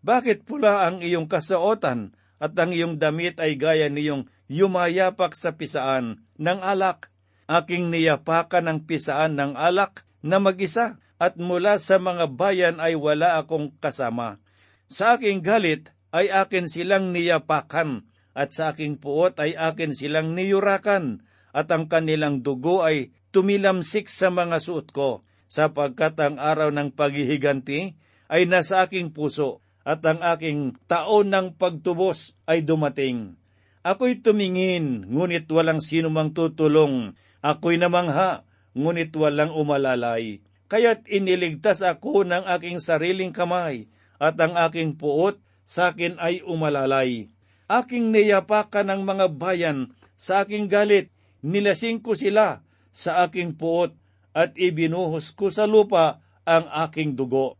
Bakit 0.00 0.48
pula 0.48 0.88
ang 0.88 1.00
iyong 1.00 1.28
kasuotan 1.28 2.16
at 2.40 2.56
ang 2.56 2.72
iyong 2.72 2.96
damit 3.00 3.40
ay 3.40 3.56
gaya 3.56 3.88
niyong 3.88 4.28
yumayapak 4.48 5.32
sa 5.36 5.56
pisaan 5.56 6.24
ng 6.40 6.60
alak. 6.60 7.12
Aking 7.48 7.90
niyapakan 7.90 8.68
ang 8.68 8.78
pisaan 8.84 9.38
ng 9.38 9.56
alak 9.56 10.05
na 10.26 10.42
mag-isa 10.42 10.98
at 11.16 11.38
mula 11.38 11.78
sa 11.78 11.96
mga 12.02 12.34
bayan 12.34 12.76
ay 12.82 12.98
wala 12.98 13.38
akong 13.38 13.72
kasama. 13.78 14.42
Sa 14.90 15.16
aking 15.16 15.40
galit 15.40 15.94
ay 16.10 16.28
akin 16.28 16.66
silang 16.66 17.14
niyapakan 17.14 18.04
at 18.36 18.52
sa 18.52 18.74
aking 18.74 19.00
puot 19.00 19.38
ay 19.40 19.56
akin 19.56 19.94
silang 19.96 20.36
niyurakan 20.36 21.24
at 21.56 21.72
ang 21.72 21.88
kanilang 21.88 22.44
dugo 22.44 22.84
ay 22.84 23.14
tumilamsik 23.32 24.12
sa 24.12 24.28
mga 24.28 24.60
suot 24.60 24.92
ko 24.92 25.24
sapagkat 25.48 26.18
ang 26.20 26.36
araw 26.36 26.68
ng 26.74 26.92
paghihiganti 26.92 27.96
ay 28.26 28.42
nasa 28.44 28.84
aking 28.84 29.14
puso 29.14 29.62
at 29.86 30.02
ang 30.02 30.18
aking 30.20 30.74
taon 30.90 31.30
ng 31.30 31.54
pagtubos 31.54 32.34
ay 32.44 32.66
dumating. 32.66 33.38
Ako'y 33.86 34.18
tumingin, 34.18 35.06
ngunit 35.06 35.46
walang 35.46 35.78
sino 35.78 36.10
mang 36.10 36.34
tutulong. 36.34 37.14
Ako'y 37.38 37.78
namangha, 37.78 38.42
ngunit 38.76 39.10
walang 39.16 39.56
umalalay. 39.56 40.44
Kaya't 40.68 41.08
iniligtas 41.08 41.80
ako 41.80 42.28
ng 42.28 42.44
aking 42.44 42.76
sariling 42.78 43.32
kamay, 43.32 43.88
at 44.20 44.36
ang 44.36 44.52
aking 44.56 45.00
puot 45.00 45.40
sa 45.64 45.96
akin 45.96 46.20
ay 46.20 46.44
umalalay. 46.44 47.32
Aking 47.66 48.14
niyapakan 48.14 48.92
ng 48.92 49.02
mga 49.02 49.26
bayan 49.34 49.96
sa 50.14 50.46
aking 50.46 50.68
galit, 50.70 51.10
nilasing 51.40 52.04
ko 52.04 52.14
sila 52.14 52.62
sa 52.92 53.26
aking 53.26 53.58
puot, 53.58 53.96
at 54.36 54.52
ibinuhos 54.54 55.32
ko 55.32 55.48
sa 55.48 55.64
lupa 55.64 56.20
ang 56.46 56.68
aking 56.86 57.16
dugo. 57.18 57.58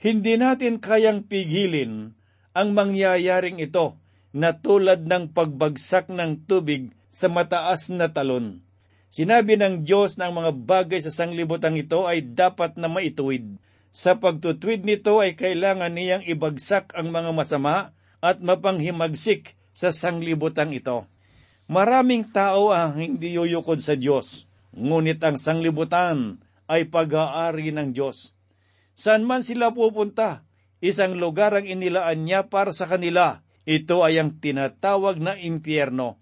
Hindi 0.00 0.40
natin 0.40 0.80
kayang 0.80 1.26
pigilin 1.28 2.14
ang 2.54 2.68
mangyayaring 2.72 3.60
ito 3.60 3.98
na 4.32 4.56
tulad 4.56 5.04
ng 5.04 5.30
pagbagsak 5.30 6.10
ng 6.10 6.48
tubig 6.48 6.94
sa 7.14 7.30
mataas 7.30 7.92
na 7.94 8.10
talon. 8.10 8.63
Sinabi 9.14 9.54
ng 9.54 9.86
Diyos 9.86 10.18
na 10.18 10.26
ang 10.26 10.42
mga 10.42 10.50
bagay 10.66 10.98
sa 10.98 11.14
sanglibutan 11.14 11.78
ito 11.78 12.02
ay 12.02 12.34
dapat 12.34 12.74
na 12.74 12.90
maituwid. 12.90 13.62
Sa 13.94 14.18
pagtutuwid 14.18 14.82
nito 14.82 15.22
ay 15.22 15.38
kailangan 15.38 15.94
niyang 15.94 16.26
ibagsak 16.26 16.90
ang 16.98 17.14
mga 17.14 17.30
masama 17.30 17.94
at 18.18 18.42
mapanghimagsik 18.42 19.54
sa 19.70 19.94
sanglibutan 19.94 20.74
ito. 20.74 21.06
Maraming 21.70 22.26
tao 22.34 22.74
ang 22.74 22.98
hindi 22.98 23.38
yuyukod 23.38 23.78
sa 23.86 23.94
Diyos, 23.94 24.50
ngunit 24.74 25.22
ang 25.22 25.38
sanglibutan 25.38 26.42
ay 26.66 26.90
pag-aari 26.90 27.70
ng 27.70 27.94
Diyos. 27.94 28.34
Saan 28.98 29.22
man 29.22 29.46
sila 29.46 29.70
pupunta, 29.70 30.42
isang 30.82 31.14
lugar 31.22 31.54
ang 31.54 31.70
inilaan 31.70 32.26
niya 32.26 32.50
para 32.50 32.74
sa 32.74 32.90
kanila. 32.90 33.46
Ito 33.62 34.02
ay 34.02 34.18
ang 34.18 34.42
tinatawag 34.42 35.22
na 35.22 35.38
impyerno. 35.38 36.18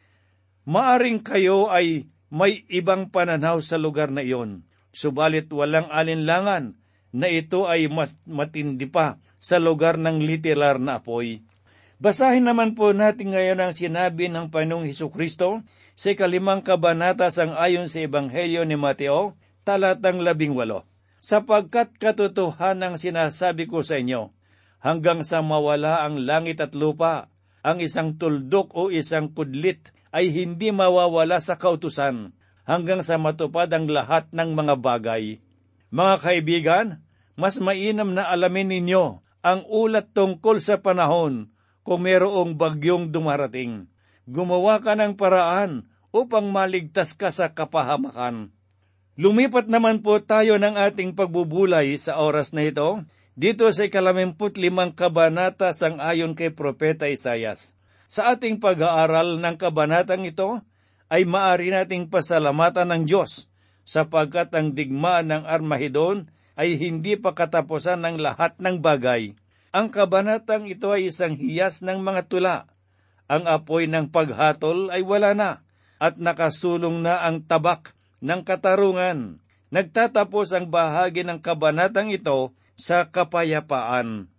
Maaring 0.69 1.25
kayo 1.25 1.73
ay 1.73 2.12
may 2.33 2.65
ibang 2.73 3.13
pananaw 3.13 3.61
sa 3.61 3.77
lugar 3.77 4.09
na 4.09 4.25
iyon, 4.25 4.65
subalit 4.97 5.53
walang 5.53 5.93
alinlangan 5.93 6.81
na 7.13 7.29
ito 7.29 7.69
ay 7.69 7.93
mas 7.93 8.17
matindi 8.25 8.89
pa 8.89 9.21
sa 9.37 9.61
lugar 9.61 10.01
ng 10.01 10.25
literal 10.25 10.81
na 10.81 11.05
apoy. 11.05 11.45
Basahin 12.01 12.49
naman 12.49 12.73
po 12.73 12.97
natin 12.97 13.37
ngayon 13.37 13.61
ang 13.61 13.73
sinabi 13.77 14.33
ng 14.33 14.49
Panginoong 14.49 14.89
Heso 14.89 15.13
Kristo 15.13 15.61
sa 15.93 16.11
kalimang 16.17 16.65
kabanata 16.65 17.29
sang 17.29 17.53
ayon 17.53 17.87
sa 17.87 18.01
Ebanghelyo 18.01 18.65
ni 18.65 18.81
Mateo, 18.81 19.37
talatang 19.63 20.25
labing 20.25 20.57
walo 20.57 20.89
sapagkat 21.23 21.95
katotohanang 22.03 22.99
sinasabi 22.99 23.71
ko 23.71 23.87
sa 23.87 24.03
inyo, 24.03 24.35
hanggang 24.83 25.23
sa 25.23 25.39
mawala 25.39 26.03
ang 26.03 26.19
langit 26.19 26.59
at 26.59 26.75
lupa, 26.75 27.31
ang 27.63 27.79
isang 27.79 28.19
tuldok 28.19 28.75
o 28.75 28.91
isang 28.91 29.31
kudlit 29.31 29.95
ay 30.13 30.29
hindi 30.29 30.69
mawawala 30.71 31.41
sa 31.41 31.57
kautusan, 31.57 32.37
hanggang 32.69 33.01
sa 33.03 33.19
matupad 33.19 33.67
ang 33.73 33.89
lahat 33.89 34.29
ng 34.31 34.55
mga 34.55 34.75
bagay. 34.79 35.41
Mga 35.89 36.15
kaibigan, 36.21 36.87
mas 37.35 37.59
mainam 37.59 38.13
na 38.13 38.29
alamin 38.29 38.69
ninyo 38.69 39.25
ang 39.43 39.67
ulat 39.67 40.15
tungkol 40.15 40.63
sa 40.63 40.79
panahon 40.79 41.51
kung 41.83 42.07
mayroong 42.07 42.55
bagyong 42.55 43.11
dumarating. 43.11 43.91
Gumawa 44.29 44.79
ka 44.79 44.95
ng 44.95 45.19
paraan 45.19 45.91
upang 46.15 46.47
maligtas 46.53 47.17
ka 47.17 47.35
sa 47.35 47.51
kapahamakan. 47.51 48.55
Lumipat 49.19 49.67
naman 49.67 50.01
po 50.01 50.23
tayo 50.23 50.57
ng 50.57 50.79
ating 50.79 51.13
pagbubulay 51.19 51.99
sa 51.99 52.23
oras 52.23 52.55
na 52.55 52.65
ito, 52.65 53.03
dito 53.33 53.69
sa 53.73 53.89
ikalamimput 53.89 54.61
limang 54.61 54.93
kabanata 54.93 55.73
sang 55.73 55.99
ayon 56.01 56.37
kay 56.37 56.53
Propeta 56.53 57.09
Isayas. 57.09 57.77
Sa 58.13 58.37
ating 58.37 58.61
pag-aaral 58.61 59.41
ng 59.41 59.57
kabanatang 59.57 60.29
ito, 60.29 60.61
ay 61.09 61.25
maari 61.25 61.73
nating 61.73 62.13
pasalamatan 62.13 62.93
ng 62.93 63.03
Diyos 63.09 63.49
sapagkat 63.89 64.53
ang 64.53 64.77
digmaan 64.77 65.33
ng 65.33 65.49
Armahedon 65.49 66.29
ay 66.53 66.77
hindi 66.77 67.17
pa 67.17 67.33
katapusan 67.33 68.05
ng 68.05 68.21
lahat 68.21 68.61
ng 68.61 68.85
bagay. 68.85 69.33
Ang 69.73 69.89
kabanatang 69.89 70.69
ito 70.69 70.93
ay 70.93 71.09
isang 71.09 71.41
hiyas 71.41 71.81
ng 71.81 72.05
mga 72.05 72.29
tula. 72.29 72.69
Ang 73.33 73.49
apoy 73.49 73.89
ng 73.89 74.13
paghatol 74.13 74.93
ay 74.93 75.01
wala 75.01 75.33
na 75.33 75.51
at 75.97 76.21
nakasulong 76.21 77.01
na 77.01 77.25
ang 77.25 77.41
tabak 77.41 77.97
ng 78.21 78.45
katarungan. 78.45 79.41
Nagtatapos 79.73 80.53
ang 80.53 80.69
bahagi 80.69 81.25
ng 81.25 81.41
kabanatang 81.41 82.13
ito 82.13 82.53
sa 82.77 83.09
kapayapaan. 83.09 84.32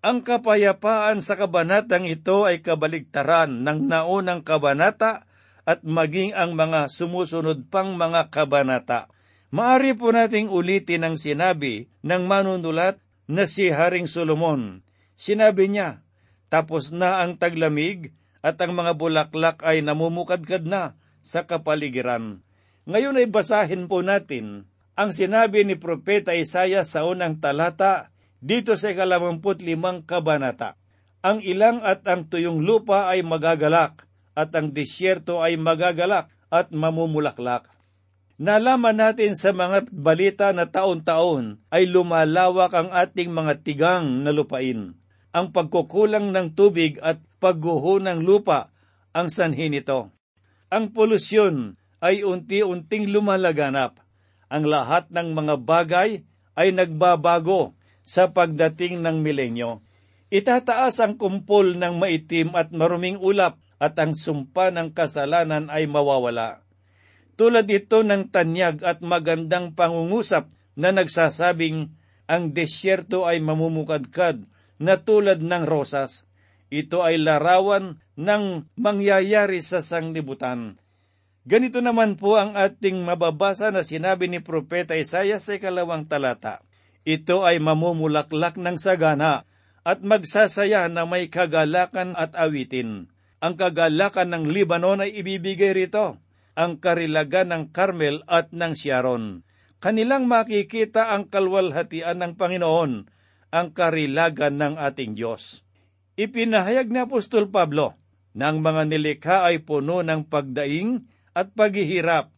Ang 0.00 0.24
kapayapaan 0.24 1.20
sa 1.20 1.36
kabanatang 1.36 2.08
ito 2.08 2.48
ay 2.48 2.64
kabaligtaran 2.64 3.52
ng 3.60 3.84
naunang 3.84 4.40
kabanata 4.40 5.28
at 5.68 5.84
maging 5.84 6.32
ang 6.32 6.56
mga 6.56 6.88
sumusunod 6.88 7.68
pang 7.68 8.00
mga 8.00 8.32
kabanata. 8.32 9.12
Maari 9.52 9.92
po 9.92 10.08
nating 10.08 10.48
ulitin 10.48 11.04
ang 11.04 11.20
sinabi 11.20 11.92
ng 12.00 12.24
manunulat 12.24 12.96
na 13.28 13.44
si 13.44 13.68
Haring 13.68 14.08
Solomon. 14.08 14.80
Sinabi 15.20 15.68
niya, 15.68 16.00
tapos 16.48 16.96
na 16.96 17.20
ang 17.20 17.36
taglamig 17.36 18.16
at 18.40 18.56
ang 18.64 18.72
mga 18.72 18.96
bulaklak 18.96 19.60
ay 19.60 19.84
namumukadkad 19.84 20.64
na 20.64 20.96
sa 21.20 21.44
kapaligiran. 21.44 22.40
Ngayon 22.88 23.20
ay 23.20 23.28
basahin 23.28 23.84
po 23.84 24.00
natin 24.00 24.64
ang 24.96 25.12
sinabi 25.12 25.68
ni 25.68 25.76
Propeta 25.76 26.32
Isaya 26.32 26.88
sa 26.88 27.04
unang 27.04 27.36
talata 27.36 28.09
dito 28.40 28.74
sa 28.74 28.92
ikalawamput 28.92 29.60
limang 29.60 30.02
kabanata. 30.04 30.80
Ang 31.20 31.44
ilang 31.44 31.84
at 31.84 32.04
ang 32.08 32.32
tuyong 32.32 32.64
lupa 32.64 33.12
ay 33.12 33.20
magagalak 33.20 34.08
at 34.32 34.50
ang 34.56 34.72
disyerto 34.72 35.44
ay 35.44 35.60
magagalak 35.60 36.32
at 36.48 36.72
mamumulaklak. 36.72 37.68
Nalaman 38.40 38.96
natin 38.96 39.36
sa 39.36 39.52
mga 39.52 39.92
balita 39.92 40.48
na 40.56 40.64
taon-taon 40.64 41.60
ay 41.68 41.84
lumalawak 41.84 42.72
ang 42.72 42.88
ating 42.88 43.28
mga 43.28 43.60
tigang 43.60 44.24
na 44.24 44.32
lupain. 44.32 44.96
Ang 45.30 45.46
pagkukulang 45.52 46.32
ng 46.32 46.56
tubig 46.56 46.96
at 47.04 47.20
pagguho 47.36 48.00
ng 48.00 48.24
lupa 48.24 48.72
ang 49.12 49.28
sanhi 49.28 49.68
nito. 49.68 50.08
Ang 50.72 50.96
polusyon 50.96 51.76
ay 52.00 52.24
unti-unting 52.24 53.12
lumalaganap. 53.12 54.00
Ang 54.48 54.72
lahat 54.72 55.12
ng 55.12 55.36
mga 55.36 55.54
bagay 55.60 56.24
ay 56.56 56.68
nagbabago 56.72 57.76
sa 58.10 58.34
pagdating 58.34 59.06
ng 59.06 59.22
milenyo. 59.22 59.78
Itataas 60.34 60.98
ang 60.98 61.14
kumpol 61.14 61.78
ng 61.78 62.02
maitim 62.02 62.50
at 62.58 62.74
maruming 62.74 63.22
ulap 63.22 63.62
at 63.78 63.94
ang 64.02 64.18
sumpa 64.18 64.74
ng 64.74 64.90
kasalanan 64.90 65.70
ay 65.70 65.86
mawawala. 65.86 66.66
Tulad 67.38 67.70
ito 67.70 68.02
ng 68.02 68.34
tanyag 68.34 68.82
at 68.82 68.98
magandang 68.98 69.78
pangungusap 69.78 70.50
na 70.74 70.90
nagsasabing 70.90 71.94
ang 72.26 72.50
desyerto 72.50 73.30
ay 73.30 73.38
mamumukadkad 73.38 74.42
na 74.82 74.98
tulad 74.98 75.38
ng 75.38 75.62
rosas. 75.62 76.26
Ito 76.70 77.02
ay 77.02 77.18
larawan 77.22 78.02
ng 78.18 78.74
mangyayari 78.78 79.62
sa 79.62 79.82
sanglibutan. 79.82 80.78
Ganito 81.42 81.82
naman 81.82 82.14
po 82.14 82.38
ang 82.38 82.54
ating 82.54 83.02
mababasa 83.02 83.74
na 83.74 83.82
sinabi 83.82 84.30
ni 84.30 84.38
Propeta 84.38 84.94
Isaiah 84.94 85.42
sa 85.42 85.56
ikalawang 85.56 86.06
talata. 86.06 86.62
Ito 87.10 87.42
ay 87.42 87.58
mamumulaklak 87.58 88.54
ng 88.54 88.78
sagana 88.78 89.42
at 89.82 89.98
magsasaya 90.06 90.86
na 90.86 91.02
may 91.10 91.26
kagalakan 91.26 92.14
at 92.14 92.38
awitin. 92.38 93.10
Ang 93.42 93.58
kagalakan 93.58 94.30
ng 94.30 94.44
Libanon 94.54 95.02
ay 95.02 95.18
ibibigay 95.18 95.74
rito, 95.74 96.22
ang 96.54 96.78
karilagan 96.78 97.50
ng 97.50 97.64
Carmel 97.74 98.22
at 98.30 98.54
ng 98.54 98.78
Sharon. 98.78 99.42
Kanilang 99.82 100.30
makikita 100.30 101.10
ang 101.10 101.26
kalwalhatian 101.26 102.22
ng 102.22 102.32
Panginoon, 102.38 102.92
ang 103.50 103.68
karilagan 103.74 104.62
ng 104.62 104.74
ating 104.78 105.18
Diyos. 105.18 105.66
Ipinahayag 106.14 106.94
ni 106.94 107.02
Apostol 107.02 107.50
Pablo 107.50 107.98
na 108.38 108.54
ang 108.54 108.62
mga 108.62 108.86
nilikha 108.86 109.36
ay 109.50 109.66
puno 109.66 110.06
ng 110.06 110.30
pagdaing 110.30 111.10
at 111.34 111.50
paghihirap. 111.58 112.30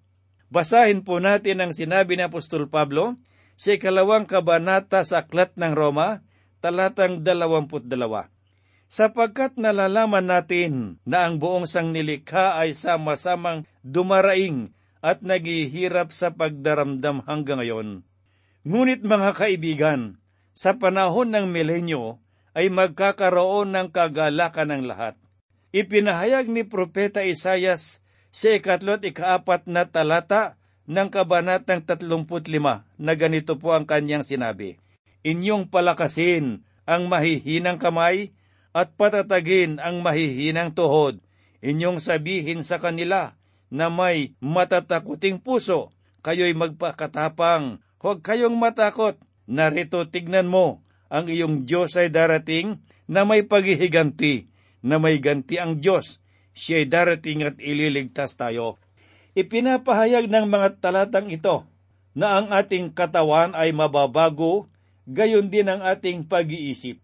Basahin 0.49 1.05
po 1.05 1.21
natin 1.21 1.61
ang 1.61 1.77
sinabi 1.77 2.17
ni 2.17 2.25
Apostol 2.25 2.73
Pablo 2.73 3.21
sa 3.57 3.77
ikalawang 3.77 4.27
kabanata 4.27 5.07
sa 5.07 5.25
Aklat 5.25 5.55
ng 5.57 5.73
Roma, 5.77 6.25
talatang 6.63 7.27
dalawamput 7.27 7.87
dalawa. 7.87 8.31
Sapagkat 8.93 9.57
nalalaman 9.57 10.29
natin 10.29 11.01
na 11.09 11.25
ang 11.25 11.41
buong 11.41 11.65
sangnilikha 11.65 12.61
ay 12.61 12.77
sama-samang 12.77 13.65
dumaraing 13.81 14.77
at 15.01 15.25
naghihirap 15.25 16.13
sa 16.13 16.31
pagdaramdam 16.37 17.25
hanggang 17.25 17.59
ngayon. 17.59 17.89
Ngunit 18.63 19.03
mga 19.03 19.31
kaibigan, 19.35 20.23
sa 20.53 20.77
panahon 20.77 21.33
ng 21.33 21.49
milenyo 21.49 22.21
ay 22.53 22.69
magkakaroon 22.69 23.73
ng 23.73 23.89
kagalakan 23.91 24.77
ng 24.77 24.83
lahat. 24.85 25.17
Ipinahayag 25.73 26.53
ni 26.53 26.69
Propeta 26.69 27.25
Isayas 27.25 28.05
sa 28.29 28.53
ikatlot 28.53 29.01
ikaapat 29.09 29.67
na 29.73 29.89
talata 29.89 30.61
ng 30.87 31.09
kabanatang 31.11 31.87
35 31.87 32.83
na 32.99 33.13
ganito 33.15 33.55
po 33.59 33.75
ang 33.75 33.87
kanyang 33.87 34.27
sinabi. 34.27 34.79
Inyong 35.23 35.71
palakasin 35.71 36.67
ang 36.83 37.07
mahihinang 37.07 37.79
kamay 37.79 38.35
at 38.75 38.91
patatagin 38.99 39.79
ang 39.79 40.03
mahihinang 40.03 40.75
tuhod. 40.75 41.23
Inyong 41.63 42.03
sabihin 42.03 42.67
sa 42.67 42.83
kanila 42.83 43.39
na 43.71 43.87
may 43.87 44.35
matatakuting 44.43 45.39
puso, 45.39 45.95
kayo'y 46.27 46.59
magpakatapang, 46.59 47.79
huwag 48.03 48.19
kayong 48.21 48.59
matakot. 48.59 49.15
Narito 49.47 50.07
tignan 50.11 50.51
mo, 50.51 50.83
ang 51.07 51.31
iyong 51.31 51.69
Diyos 51.69 51.95
ay 51.95 52.11
darating 52.11 52.83
na 53.07 53.23
may 53.23 53.47
paghihiganti 53.47 54.51
na 54.83 54.99
may 54.99 55.23
ganti 55.23 55.63
ang 55.63 55.79
Diyos. 55.79 56.19
Siya'y 56.53 56.91
darating 56.91 57.47
at 57.47 57.57
ililigtas 57.63 58.35
tayo. 58.35 58.82
Ipinapahayag 59.33 60.29
ng 60.29 60.45
mga 60.45 60.85
talatang 60.85 61.33
ito 61.33 61.65
na 62.13 62.37
ang 62.37 62.53
ating 62.53 62.93
katawan 62.93 63.57
ay 63.57 63.73
mababago, 63.73 64.69
gayon 65.09 65.49
din 65.49 65.73
ang 65.73 65.81
ating 65.81 66.29
pag-iisip. 66.29 67.01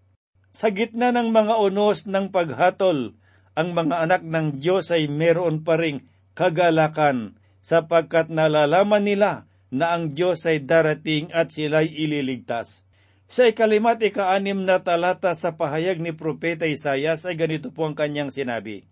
Sa 0.53 0.69
gitna 0.69 1.09
ng 1.09 1.33
mga 1.33 1.57
unos 1.57 2.05
ng 2.05 2.29
paghatol, 2.29 3.17
ang 3.57 3.73
mga 3.73 4.05
anak 4.05 4.23
ng 4.29 4.61
Diyos 4.61 4.93
ay 4.93 5.09
meron 5.09 5.65
pa 5.65 5.81
ring 5.81 6.05
kagalakan 6.37 7.41
sapagkat 7.65 8.29
nalalaman 8.29 9.09
nila 9.09 9.49
na 9.73 9.97
ang 9.97 10.13
Diyos 10.13 10.45
ay 10.45 10.69
darating 10.69 11.33
at 11.33 11.49
sila'y 11.49 11.89
ililigtas. 11.97 12.85
Sa 13.29 13.49
ikalimat 13.49 14.01
ikaanim 14.01 14.69
na 14.69 14.81
talata 14.85 15.33
sa 15.33 15.57
pahayag 15.57 16.01
ni 16.01 16.13
Propeta 16.13 16.69
Isayas 16.69 17.25
ay 17.25 17.41
ganito 17.41 17.73
po 17.73 17.89
ang 17.89 17.97
kanyang 17.97 18.33
sinabi. 18.33 18.85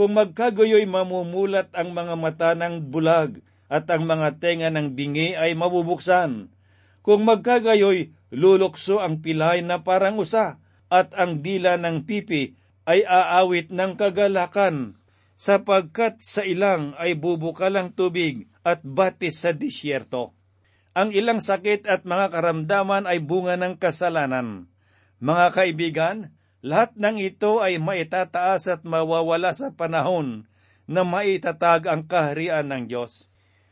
Kung 0.00 0.16
magkagoyo'y 0.16 0.88
mamumulat 0.88 1.76
ang 1.76 1.92
mga 1.92 2.16
mata 2.16 2.50
ng 2.56 2.88
bulag 2.88 3.44
at 3.68 3.84
ang 3.92 4.08
mga 4.08 4.40
tenga 4.40 4.72
ng 4.72 4.96
bingi 4.96 5.36
ay 5.36 5.52
mabubuksan. 5.52 6.48
Kung 7.04 7.28
magkagayoy, 7.28 8.08
lulukso 8.32 8.96
ang 8.96 9.20
pilay 9.20 9.60
na 9.60 9.84
parang 9.84 10.16
usa 10.16 10.56
at 10.88 11.12
ang 11.12 11.44
dila 11.44 11.76
ng 11.76 12.08
pipi 12.08 12.56
ay 12.88 13.04
aawit 13.04 13.68
ng 13.68 14.00
kagalakan 14.00 14.96
sapagkat 15.36 16.16
sa 16.24 16.48
ilang 16.48 16.96
ay 16.96 17.12
bubukalang 17.20 17.92
tubig 17.92 18.48
at 18.64 18.80
batis 18.80 19.44
sa 19.44 19.52
disyerto. 19.52 20.32
Ang 20.96 21.12
ilang 21.12 21.44
sakit 21.44 21.84
at 21.84 22.08
mga 22.08 22.32
karamdaman 22.32 23.04
ay 23.04 23.20
bunga 23.20 23.60
ng 23.60 23.76
kasalanan. 23.76 24.64
Mga 25.20 25.46
kaibigan, 25.52 26.32
lahat 26.60 26.96
ng 26.96 27.16
ito 27.20 27.60
ay 27.64 27.80
maitataas 27.80 28.68
at 28.68 28.80
mawawala 28.84 29.52
sa 29.56 29.72
panahon 29.72 30.48
na 30.84 31.06
maitatag 31.06 31.88
ang 31.88 32.04
kaharian 32.04 32.68
ng 32.68 32.90
Diyos. 32.90 33.28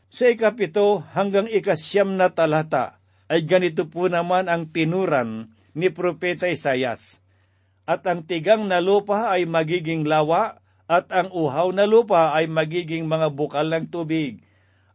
Sa 0.09 0.25
ikapito 0.25 1.05
hanggang 1.13 1.45
ikasyam 1.45 2.17
na 2.17 2.33
talata 2.33 2.97
ay 3.29 3.45
ganito 3.45 3.85
po 3.85 4.09
naman 4.09 4.49
ang 4.49 4.73
tinuran 4.73 5.53
ni 5.77 5.93
Propeta 5.93 6.49
Isayas. 6.49 7.21
At 7.85 8.05
ang 8.09 8.25
tigang 8.25 8.65
na 8.65 8.81
lupa 8.81 9.29
ay 9.29 9.45
magiging 9.45 10.09
lawa 10.09 10.61
at 10.89 11.09
ang 11.13 11.29
uhaw 11.29 11.69
na 11.73 11.85
lupa 11.85 12.33
ay 12.33 12.49
magiging 12.49 13.05
mga 13.05 13.29
bukal 13.33 13.69
ng 13.69 13.89
tubig 13.93 14.41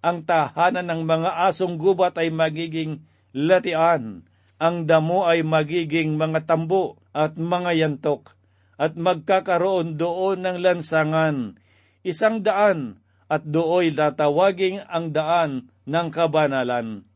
ang 0.04 0.20
tahanan 0.28 0.84
ng 0.84 1.02
mga 1.08 1.48
asong 1.48 1.80
gubat 1.80 2.12
ay 2.20 2.28
magiging 2.28 3.08
latian, 3.32 4.28
ang 4.60 4.84
damo 4.84 5.24
ay 5.24 5.40
magiging 5.40 6.20
mga 6.20 6.44
tambo 6.44 7.00
at 7.14 7.38
mga 7.38 7.78
yantok, 7.78 8.34
at 8.74 8.98
magkakaroon 8.98 9.94
doon 9.94 10.42
ng 10.42 10.58
lansangan, 10.58 11.54
isang 12.02 12.42
daan, 12.42 12.98
at 13.30 13.46
dooy 13.46 13.94
tatawaging 13.94 14.82
ang 14.90 15.14
daan 15.14 15.70
ng 15.86 16.08
kabanalan. 16.10 17.06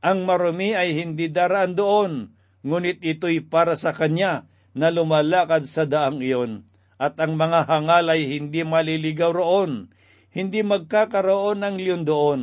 Ang 0.00 0.18
marumi 0.24 0.72
ay 0.72 0.96
hindi 0.96 1.28
daraan 1.28 1.76
doon, 1.76 2.32
ngunit 2.64 3.04
ito'y 3.04 3.44
para 3.44 3.76
sa 3.76 3.92
kanya 3.92 4.48
na 4.72 4.88
lumalakad 4.88 5.66
sa 5.66 5.84
daang 5.84 6.22
iyon, 6.22 6.64
at 6.96 7.18
ang 7.18 7.34
mga 7.36 7.66
hangal 7.68 8.06
ay 8.08 8.24
hindi 8.30 8.62
maliligaw 8.62 9.34
roon, 9.34 9.90
hindi 10.30 10.62
magkakaroon 10.62 11.66
ng 11.66 11.76
leon 11.76 12.04
doon, 12.06 12.40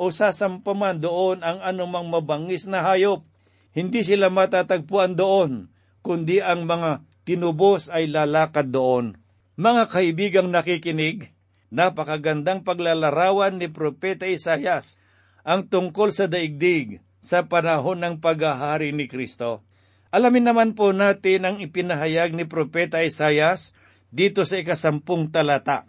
o 0.00 0.08
sasampaman 0.08 1.02
doon 1.02 1.44
ang 1.44 1.60
anumang 1.60 2.08
mabangis 2.08 2.64
na 2.70 2.80
hayop. 2.86 3.26
Hindi 3.74 4.00
sila 4.00 4.32
matatagpuan 4.32 5.14
doon, 5.14 5.68
kundi 6.00 6.40
ang 6.40 6.64
mga 6.64 7.04
tinubos 7.28 7.92
ay 7.92 8.08
lalakad 8.08 8.72
doon. 8.72 9.18
Mga 9.58 9.82
kaibigang 9.90 10.48
nakikinig, 10.48 11.34
napakagandang 11.68 12.64
paglalarawan 12.64 13.58
ni 13.58 13.68
Propeta 13.68 14.24
Isayas 14.24 14.96
ang 15.42 15.66
tungkol 15.66 16.14
sa 16.14 16.30
daigdig 16.30 17.02
sa 17.18 17.44
panahon 17.50 18.00
ng 18.00 18.14
paghahari 18.22 18.94
ni 18.94 19.10
Kristo. 19.10 19.66
Alamin 20.08 20.48
naman 20.48 20.72
po 20.72 20.94
natin 20.96 21.44
ang 21.44 21.56
ipinahayag 21.60 22.32
ni 22.32 22.48
Propeta 22.48 23.04
Isayas 23.04 23.76
dito 24.08 24.48
sa 24.48 24.56
ikasampung 24.56 25.28
talata 25.28 25.84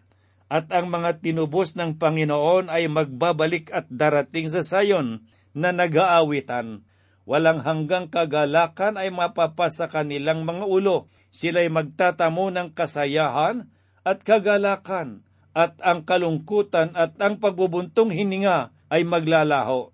at 0.49 0.67
ang 0.73 0.89
mga 0.89 1.21
tinubos 1.21 1.77
ng 1.77 1.95
Panginoon 1.95 2.67
ay 2.73 2.89
magbabalik 2.89 3.69
at 3.69 3.85
darating 3.87 4.49
sa 4.49 4.65
sayon 4.65 5.23
na 5.53 5.69
nag-aawitan. 5.69 6.81
Walang 7.29 7.61
hanggang 7.61 8.09
kagalakan 8.09 8.97
ay 8.97 9.13
mapapasa 9.13 9.85
kanilang 9.85 10.49
mga 10.49 10.65
ulo. 10.65 11.13
Sila'y 11.29 11.69
magtatamo 11.69 12.49
ng 12.49 12.73
kasayahan 12.73 13.69
at 14.01 14.25
kagalakan, 14.25 15.21
at 15.53 15.77
ang 15.85 16.01
kalungkutan 16.09 16.97
at 16.97 17.13
ang 17.21 17.37
pagbubuntong 17.37 18.09
hininga 18.09 18.73
ay 18.89 19.05
maglalaho. 19.05 19.93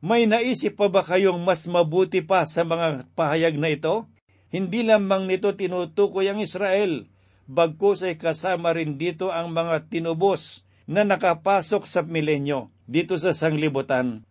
May 0.00 0.24
naisip 0.24 0.80
pa 0.80 0.88
ba 0.88 1.04
kayong 1.04 1.44
mas 1.44 1.68
mabuti 1.68 2.24
pa 2.24 2.48
sa 2.48 2.64
mga 2.64 3.12
pahayag 3.12 3.60
na 3.60 3.68
ito? 3.68 4.08
Hindi 4.48 4.88
lamang 4.88 5.28
nito 5.28 5.52
tinutukoy 5.52 6.32
ang 6.32 6.40
Israel, 6.40 7.12
bagkus 7.44 8.08
ay 8.08 8.16
kasama 8.16 8.72
rin 8.72 8.96
dito 8.96 9.28
ang 9.28 9.52
mga 9.52 9.92
tinubos 9.92 10.64
na 10.88 11.04
nakapasok 11.04 11.84
sa 11.84 12.00
milenyo 12.00 12.72
dito 12.88 13.20
sa 13.20 13.36
sanglibutan. 13.36 14.24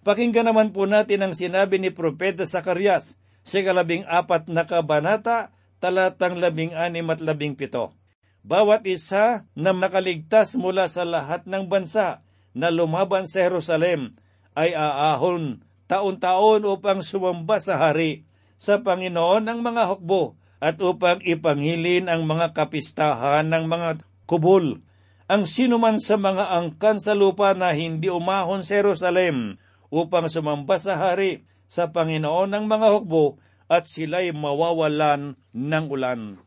Pakinggan 0.00 0.48
naman 0.48 0.72
po 0.72 0.88
natin 0.88 1.20
ang 1.20 1.34
sinabi 1.36 1.76
ni 1.76 1.92
Propeta 1.92 2.48
Sakarias 2.48 3.20
sa 3.44 3.60
kalabing 3.60 4.08
apat 4.08 4.48
na 4.48 4.64
kabanata, 4.64 5.52
talatang 5.76 6.40
labing 6.40 6.72
anim 6.72 7.04
at 7.12 7.20
labing 7.20 7.52
pito. 7.52 7.92
Bawat 8.40 8.88
isa 8.88 9.44
na 9.52 9.76
nakaligtas 9.76 10.56
mula 10.56 10.88
sa 10.88 11.04
lahat 11.04 11.44
ng 11.44 11.68
bansa 11.68 12.24
na 12.56 12.72
lumaban 12.72 13.28
sa 13.28 13.44
Jerusalem 13.44 14.16
ay 14.56 14.72
aahon 14.72 15.60
taon-taon 15.84 16.64
upang 16.64 17.04
sumamba 17.04 17.60
sa 17.60 17.76
hari 17.76 18.24
sa 18.56 18.80
Panginoon 18.80 19.44
ng 19.44 19.60
mga 19.60 19.82
hukbo 19.92 20.40
at 20.60 20.80
upang 20.80 21.20
ipangilin 21.24 22.08
ang 22.08 22.24
mga 22.24 22.56
kapistahan 22.56 23.48
ng 23.48 23.64
mga 23.68 24.04
kubol. 24.24 24.80
Ang 25.28 25.44
sinuman 25.44 26.00
sa 26.00 26.16
mga 26.16 26.56
angkan 26.56 26.96
sa 26.96 27.12
lupa 27.12 27.52
na 27.52 27.76
hindi 27.76 28.08
umahon 28.08 28.64
sa 28.64 28.80
Jerusalem 28.80 29.59
upang 29.90 30.30
sumamba 30.30 30.78
sa 30.78 30.96
hari 30.96 31.44
sa 31.66 31.90
Panginoon 31.90 32.50
ng 32.50 32.64
mga 32.66 32.88
hukbo 32.94 33.38
at 33.70 33.86
sila'y 33.86 34.34
mawawalan 34.34 35.38
ng 35.54 35.84
ulan. 35.86 36.40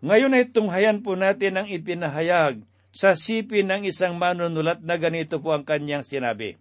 Ngayon 0.00 0.36
ay 0.36 0.48
tunghayan 0.52 1.04
po 1.04 1.16
natin 1.16 1.60
ang 1.60 1.68
ipinahayag 1.68 2.64
sa 2.92 3.14
sipin 3.16 3.68
ng 3.68 3.88
isang 3.88 4.16
manunulat 4.16 4.80
na 4.80 4.96
ganito 4.96 5.38
po 5.38 5.52
ang 5.52 5.64
kanyang 5.64 6.02
sinabi. 6.02 6.56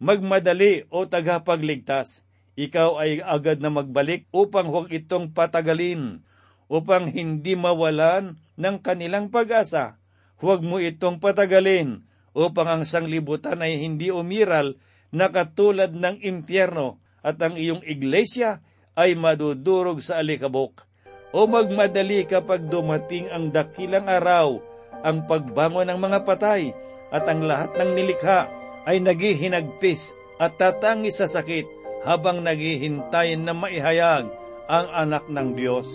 Magmadali 0.00 0.88
o 0.88 1.04
tagapagligtas, 1.04 2.24
ikaw 2.56 2.96
ay 2.98 3.20
agad 3.20 3.60
na 3.60 3.68
magbalik 3.68 4.24
upang 4.32 4.70
huwag 4.72 4.88
itong 4.90 5.36
patagalin. 5.36 6.24
upang 6.70 7.10
hindi 7.10 7.58
mawalan 7.58 8.38
ng 8.54 8.76
kanilang 8.78 9.34
pag-asa. 9.34 9.98
Huwag 10.38 10.62
mo 10.62 10.78
itong 10.78 11.18
patagalin 11.18 12.06
upang 12.30 12.70
ang 12.70 12.82
sanglibutan 12.86 13.58
ay 13.58 13.82
hindi 13.82 14.14
umiral 14.14 14.78
na 15.10 15.30
katulad 15.30 15.90
ng 15.90 16.22
impyerno 16.22 17.02
at 17.20 17.36
ang 17.42 17.58
iyong 17.58 17.82
iglesia 17.84 18.62
ay 18.94 19.14
madudurog 19.14 20.02
sa 20.02 20.22
alikabok. 20.22 20.86
O 21.30 21.46
magmadali 21.46 22.26
kapag 22.26 22.66
dumating 22.66 23.30
ang 23.30 23.54
dakilang 23.54 24.10
araw, 24.10 24.58
ang 25.06 25.24
pagbangon 25.30 25.86
ng 25.86 25.98
mga 25.98 26.18
patay 26.26 26.74
at 27.14 27.24
ang 27.30 27.46
lahat 27.46 27.70
ng 27.78 27.90
nilikha 27.94 28.50
ay 28.86 28.98
naghihinagpis 28.98 30.14
at 30.42 30.58
tatangi 30.58 31.14
sa 31.14 31.30
sakit 31.30 31.66
habang 32.02 32.40
naghihintay 32.40 33.36
na 33.36 33.52
maihayag 33.52 34.26
ang 34.70 34.86
anak 34.90 35.28
ng 35.28 35.48
Diyos. 35.54 35.86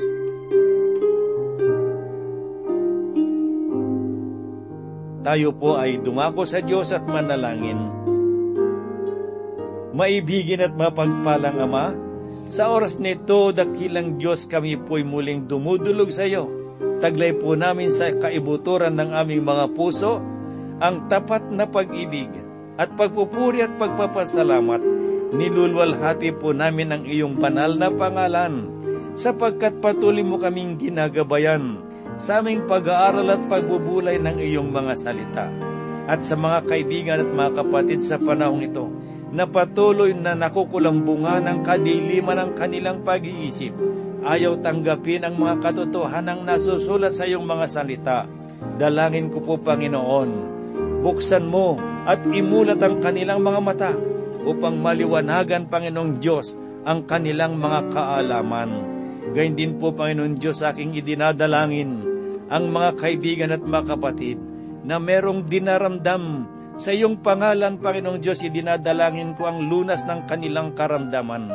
Tayo 5.25 5.57
po 5.57 5.81
ay 5.81 5.97
dumako 6.05 6.45
sa 6.45 6.61
Diyos 6.61 6.93
at 6.93 7.01
manalangin. 7.09 8.13
Maibigin 9.95 10.59
at 10.59 10.75
mapagpalang 10.75 11.55
Ama, 11.63 11.85
sa 12.51 12.67
oras 12.69 12.99
nito, 12.99 13.55
dakilang 13.55 14.19
Diyos 14.19 14.43
kami 14.45 14.75
po'y 14.75 15.07
muling 15.07 15.47
dumudulog 15.47 16.11
sa 16.11 16.27
iyo. 16.27 16.51
Taglay 16.99 17.31
po 17.31 17.55
namin 17.55 17.89
sa 17.89 18.11
kaibuturan 18.11 18.99
ng 18.99 19.15
aming 19.15 19.47
mga 19.47 19.71
puso 19.71 20.19
ang 20.83 21.07
tapat 21.07 21.47
na 21.47 21.63
pag-ibig 21.63 22.27
at 22.75 22.91
pagpupuri 22.99 23.63
at 23.63 23.79
pagpapasalamat. 23.79 24.83
Nilulwalhati 25.31 26.35
po 26.35 26.51
namin 26.51 26.91
ang 26.91 27.03
iyong 27.07 27.39
banal 27.39 27.79
na 27.79 27.87
pangalan 27.87 28.67
sapagkat 29.15 29.79
patuloy 29.79 30.21
mo 30.21 30.35
kaming 30.35 30.75
ginagabayan 30.75 31.79
sa 32.19 32.43
aming 32.43 32.67
pag-aaral 32.67 33.31
at 33.31 33.41
pagbubulay 33.47 34.19
ng 34.19 34.43
iyong 34.43 34.69
mga 34.75 34.93
salita. 34.99 35.47
At 36.05 36.21
sa 36.21 36.37
mga 36.37 36.67
kaibigan 36.69 37.23
at 37.23 37.31
mga 37.31 37.51
kapatid 37.63 38.05
sa 38.05 38.21
panahong 38.21 38.61
ito, 38.61 38.85
na 39.35 39.43
patuloy 39.43 40.15
na 40.15 40.31
nakukulang 40.31 41.03
bunga 41.03 41.43
ng 41.43 41.59
kadiliman 41.67 42.39
ng 42.39 42.51
kanilang 42.55 43.03
pag-iisip, 43.03 43.75
ayaw 44.23 44.63
tanggapin 44.63 45.27
ang 45.27 45.35
mga 45.35 45.59
katotohanang 45.59 46.47
nasusulat 46.47 47.11
sa 47.11 47.27
iyong 47.27 47.43
mga 47.43 47.65
salita. 47.67 48.19
Dalangin 48.79 49.27
ko 49.27 49.43
po, 49.43 49.59
Panginoon, 49.59 50.29
buksan 51.03 51.43
mo 51.43 51.75
at 52.07 52.23
imulat 52.23 52.79
ang 52.79 53.03
kanilang 53.03 53.43
mga 53.43 53.59
mata 53.59 53.91
upang 54.47 54.79
maliwanagan, 54.79 55.67
Panginoong 55.67 56.15
Diyos, 56.23 56.55
ang 56.87 57.03
kanilang 57.03 57.59
mga 57.59 57.91
kaalaman 57.91 58.95
Gayun 59.33 59.57
din 59.57 59.73
po, 59.81 59.89
Panginoon 59.95 60.37
Diyos, 60.37 60.61
aking 60.61 60.93
idinadalangin 60.93 61.97
ang 62.45 62.69
mga 62.69 62.93
kaibigan 62.93 63.55
at 63.55 63.63
mga 63.63 63.97
kapatid 63.97 64.37
na 64.85 65.01
merong 65.01 65.49
dinaramdam 65.49 66.45
sa 66.75 66.91
iyong 66.91 67.23
pangalan, 67.23 67.79
Panginoong 67.79 68.19
Diyos, 68.19 68.43
idinadalangin 68.43 69.39
ko 69.39 69.47
ang 69.47 69.63
lunas 69.71 70.03
ng 70.03 70.27
kanilang 70.27 70.75
karamdaman. 70.75 71.47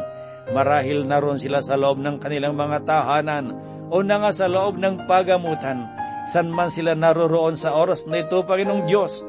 Marahil 0.50 1.04
naroon 1.04 1.36
sila 1.36 1.60
sa 1.60 1.76
loob 1.76 2.00
ng 2.00 2.16
kanilang 2.16 2.56
mga 2.56 2.88
tahanan 2.88 3.52
o 3.92 4.00
na 4.00 4.16
nga 4.16 4.32
sa 4.32 4.48
loob 4.48 4.80
ng 4.80 5.04
pagamutan. 5.04 5.84
San 6.24 6.48
man 6.48 6.72
sila 6.72 6.96
naroroon 6.96 7.52
sa 7.52 7.76
oras 7.76 8.08
na 8.08 8.24
ito, 8.24 8.40
Panginoong 8.48 8.88
Diyos. 8.88 9.20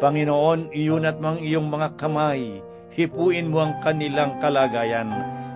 Panginoon, 0.00 0.72
iyon 0.72 1.04
at 1.04 1.20
mang 1.20 1.42
iyong 1.44 1.68
mga 1.68 1.98
kamay, 2.00 2.64
hipuin 2.96 3.52
mo 3.52 3.68
ang 3.68 3.76
kanilang 3.84 4.40
kalagayan. 4.40 5.12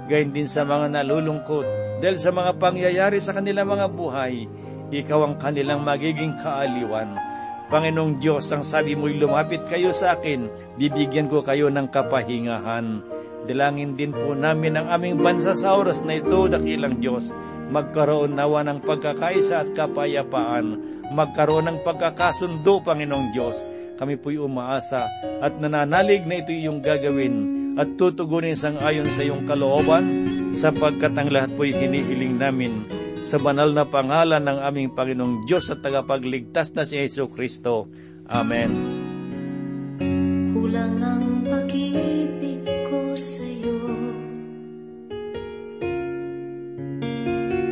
Gayun 0.07 0.37
din 0.37 0.51
sa 0.51 0.69
mga 0.69 1.01
nalulungkot, 1.01 1.65
dahil 2.03 2.19
sa 2.19 2.35
mga 2.35 2.59
pangyayari 2.59 3.23
sa 3.23 3.33
kanilang 3.33 3.73
mga 3.73 3.87
buhay, 3.89 4.45
ikaw 4.93 5.25
ang 5.25 5.41
kanilang 5.41 5.81
magiging 5.87 6.35
kaaliwan. 6.37 7.32
Panginoong 7.73 8.21
Diyos, 8.21 8.53
ang 8.53 8.61
sabi 8.61 8.93
mo'y 8.93 9.17
lumapit 9.17 9.65
kayo 9.65 9.97
sa 9.97 10.21
akin, 10.21 10.45
bibigyan 10.77 11.33
ko 11.33 11.41
kayo 11.41 11.73
ng 11.73 11.89
kapahingahan. 11.89 13.01
Dilangin 13.49 13.97
din 13.97 14.13
po 14.13 14.37
namin 14.37 14.77
ang 14.77 14.93
aming 14.93 15.17
bansa 15.17 15.57
sa 15.57 15.81
oras 15.81 16.05
na 16.05 16.21
ito, 16.21 16.53
dakilang 16.53 17.01
Diyos. 17.01 17.33
Magkaroon 17.73 18.37
nawa 18.37 18.61
ng 18.69 18.85
pagkakaisa 18.85 19.65
at 19.65 19.73
kapayapaan. 19.73 20.77
Magkaroon 21.17 21.73
ng 21.73 21.79
pagkakasundo, 21.81 22.85
Panginoong 22.85 23.33
Diyos. 23.33 23.65
Kami 23.97 24.21
po'y 24.21 24.37
umaasa 24.37 25.09
at 25.41 25.57
nananalig 25.57 26.29
na 26.29 26.45
ito 26.45 26.53
yung 26.53 26.85
gagawin 26.85 27.73
at 27.81 27.97
tutugunin 27.97 28.53
sang 28.53 28.77
ayon 28.85 29.09
sa 29.09 29.25
iyong 29.25 29.49
kalooban 29.49 30.29
sapagkat 30.53 31.17
ang 31.17 31.33
lahat 31.33 31.49
po'y 31.57 31.73
hinihiling 31.73 32.37
namin 32.37 32.85
sa 33.23 33.39
banal 33.39 33.71
na 33.71 33.87
pangalan 33.87 34.43
ng 34.43 34.59
aming 34.67 34.91
Panginoong 34.99 35.47
Diyos 35.47 35.71
at 35.71 35.79
tagapagligtas 35.79 36.75
na 36.75 36.83
si 36.83 36.99
Yesu 36.99 37.31
Kristo. 37.31 37.87
Amen. 38.27 38.75
Kulang 40.51 40.99
ang 40.99 41.47
pag-ibig 41.47 42.67
ko 42.91 43.15
sa 43.15 43.47
iyo 43.47 43.79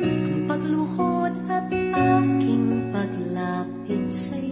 Ang 0.07 0.43
pagluhod 0.47 1.35
at 1.51 1.67
aking 1.99 2.67
paglapit 2.95 4.05
sa 4.15 4.39
iyo 4.39 4.50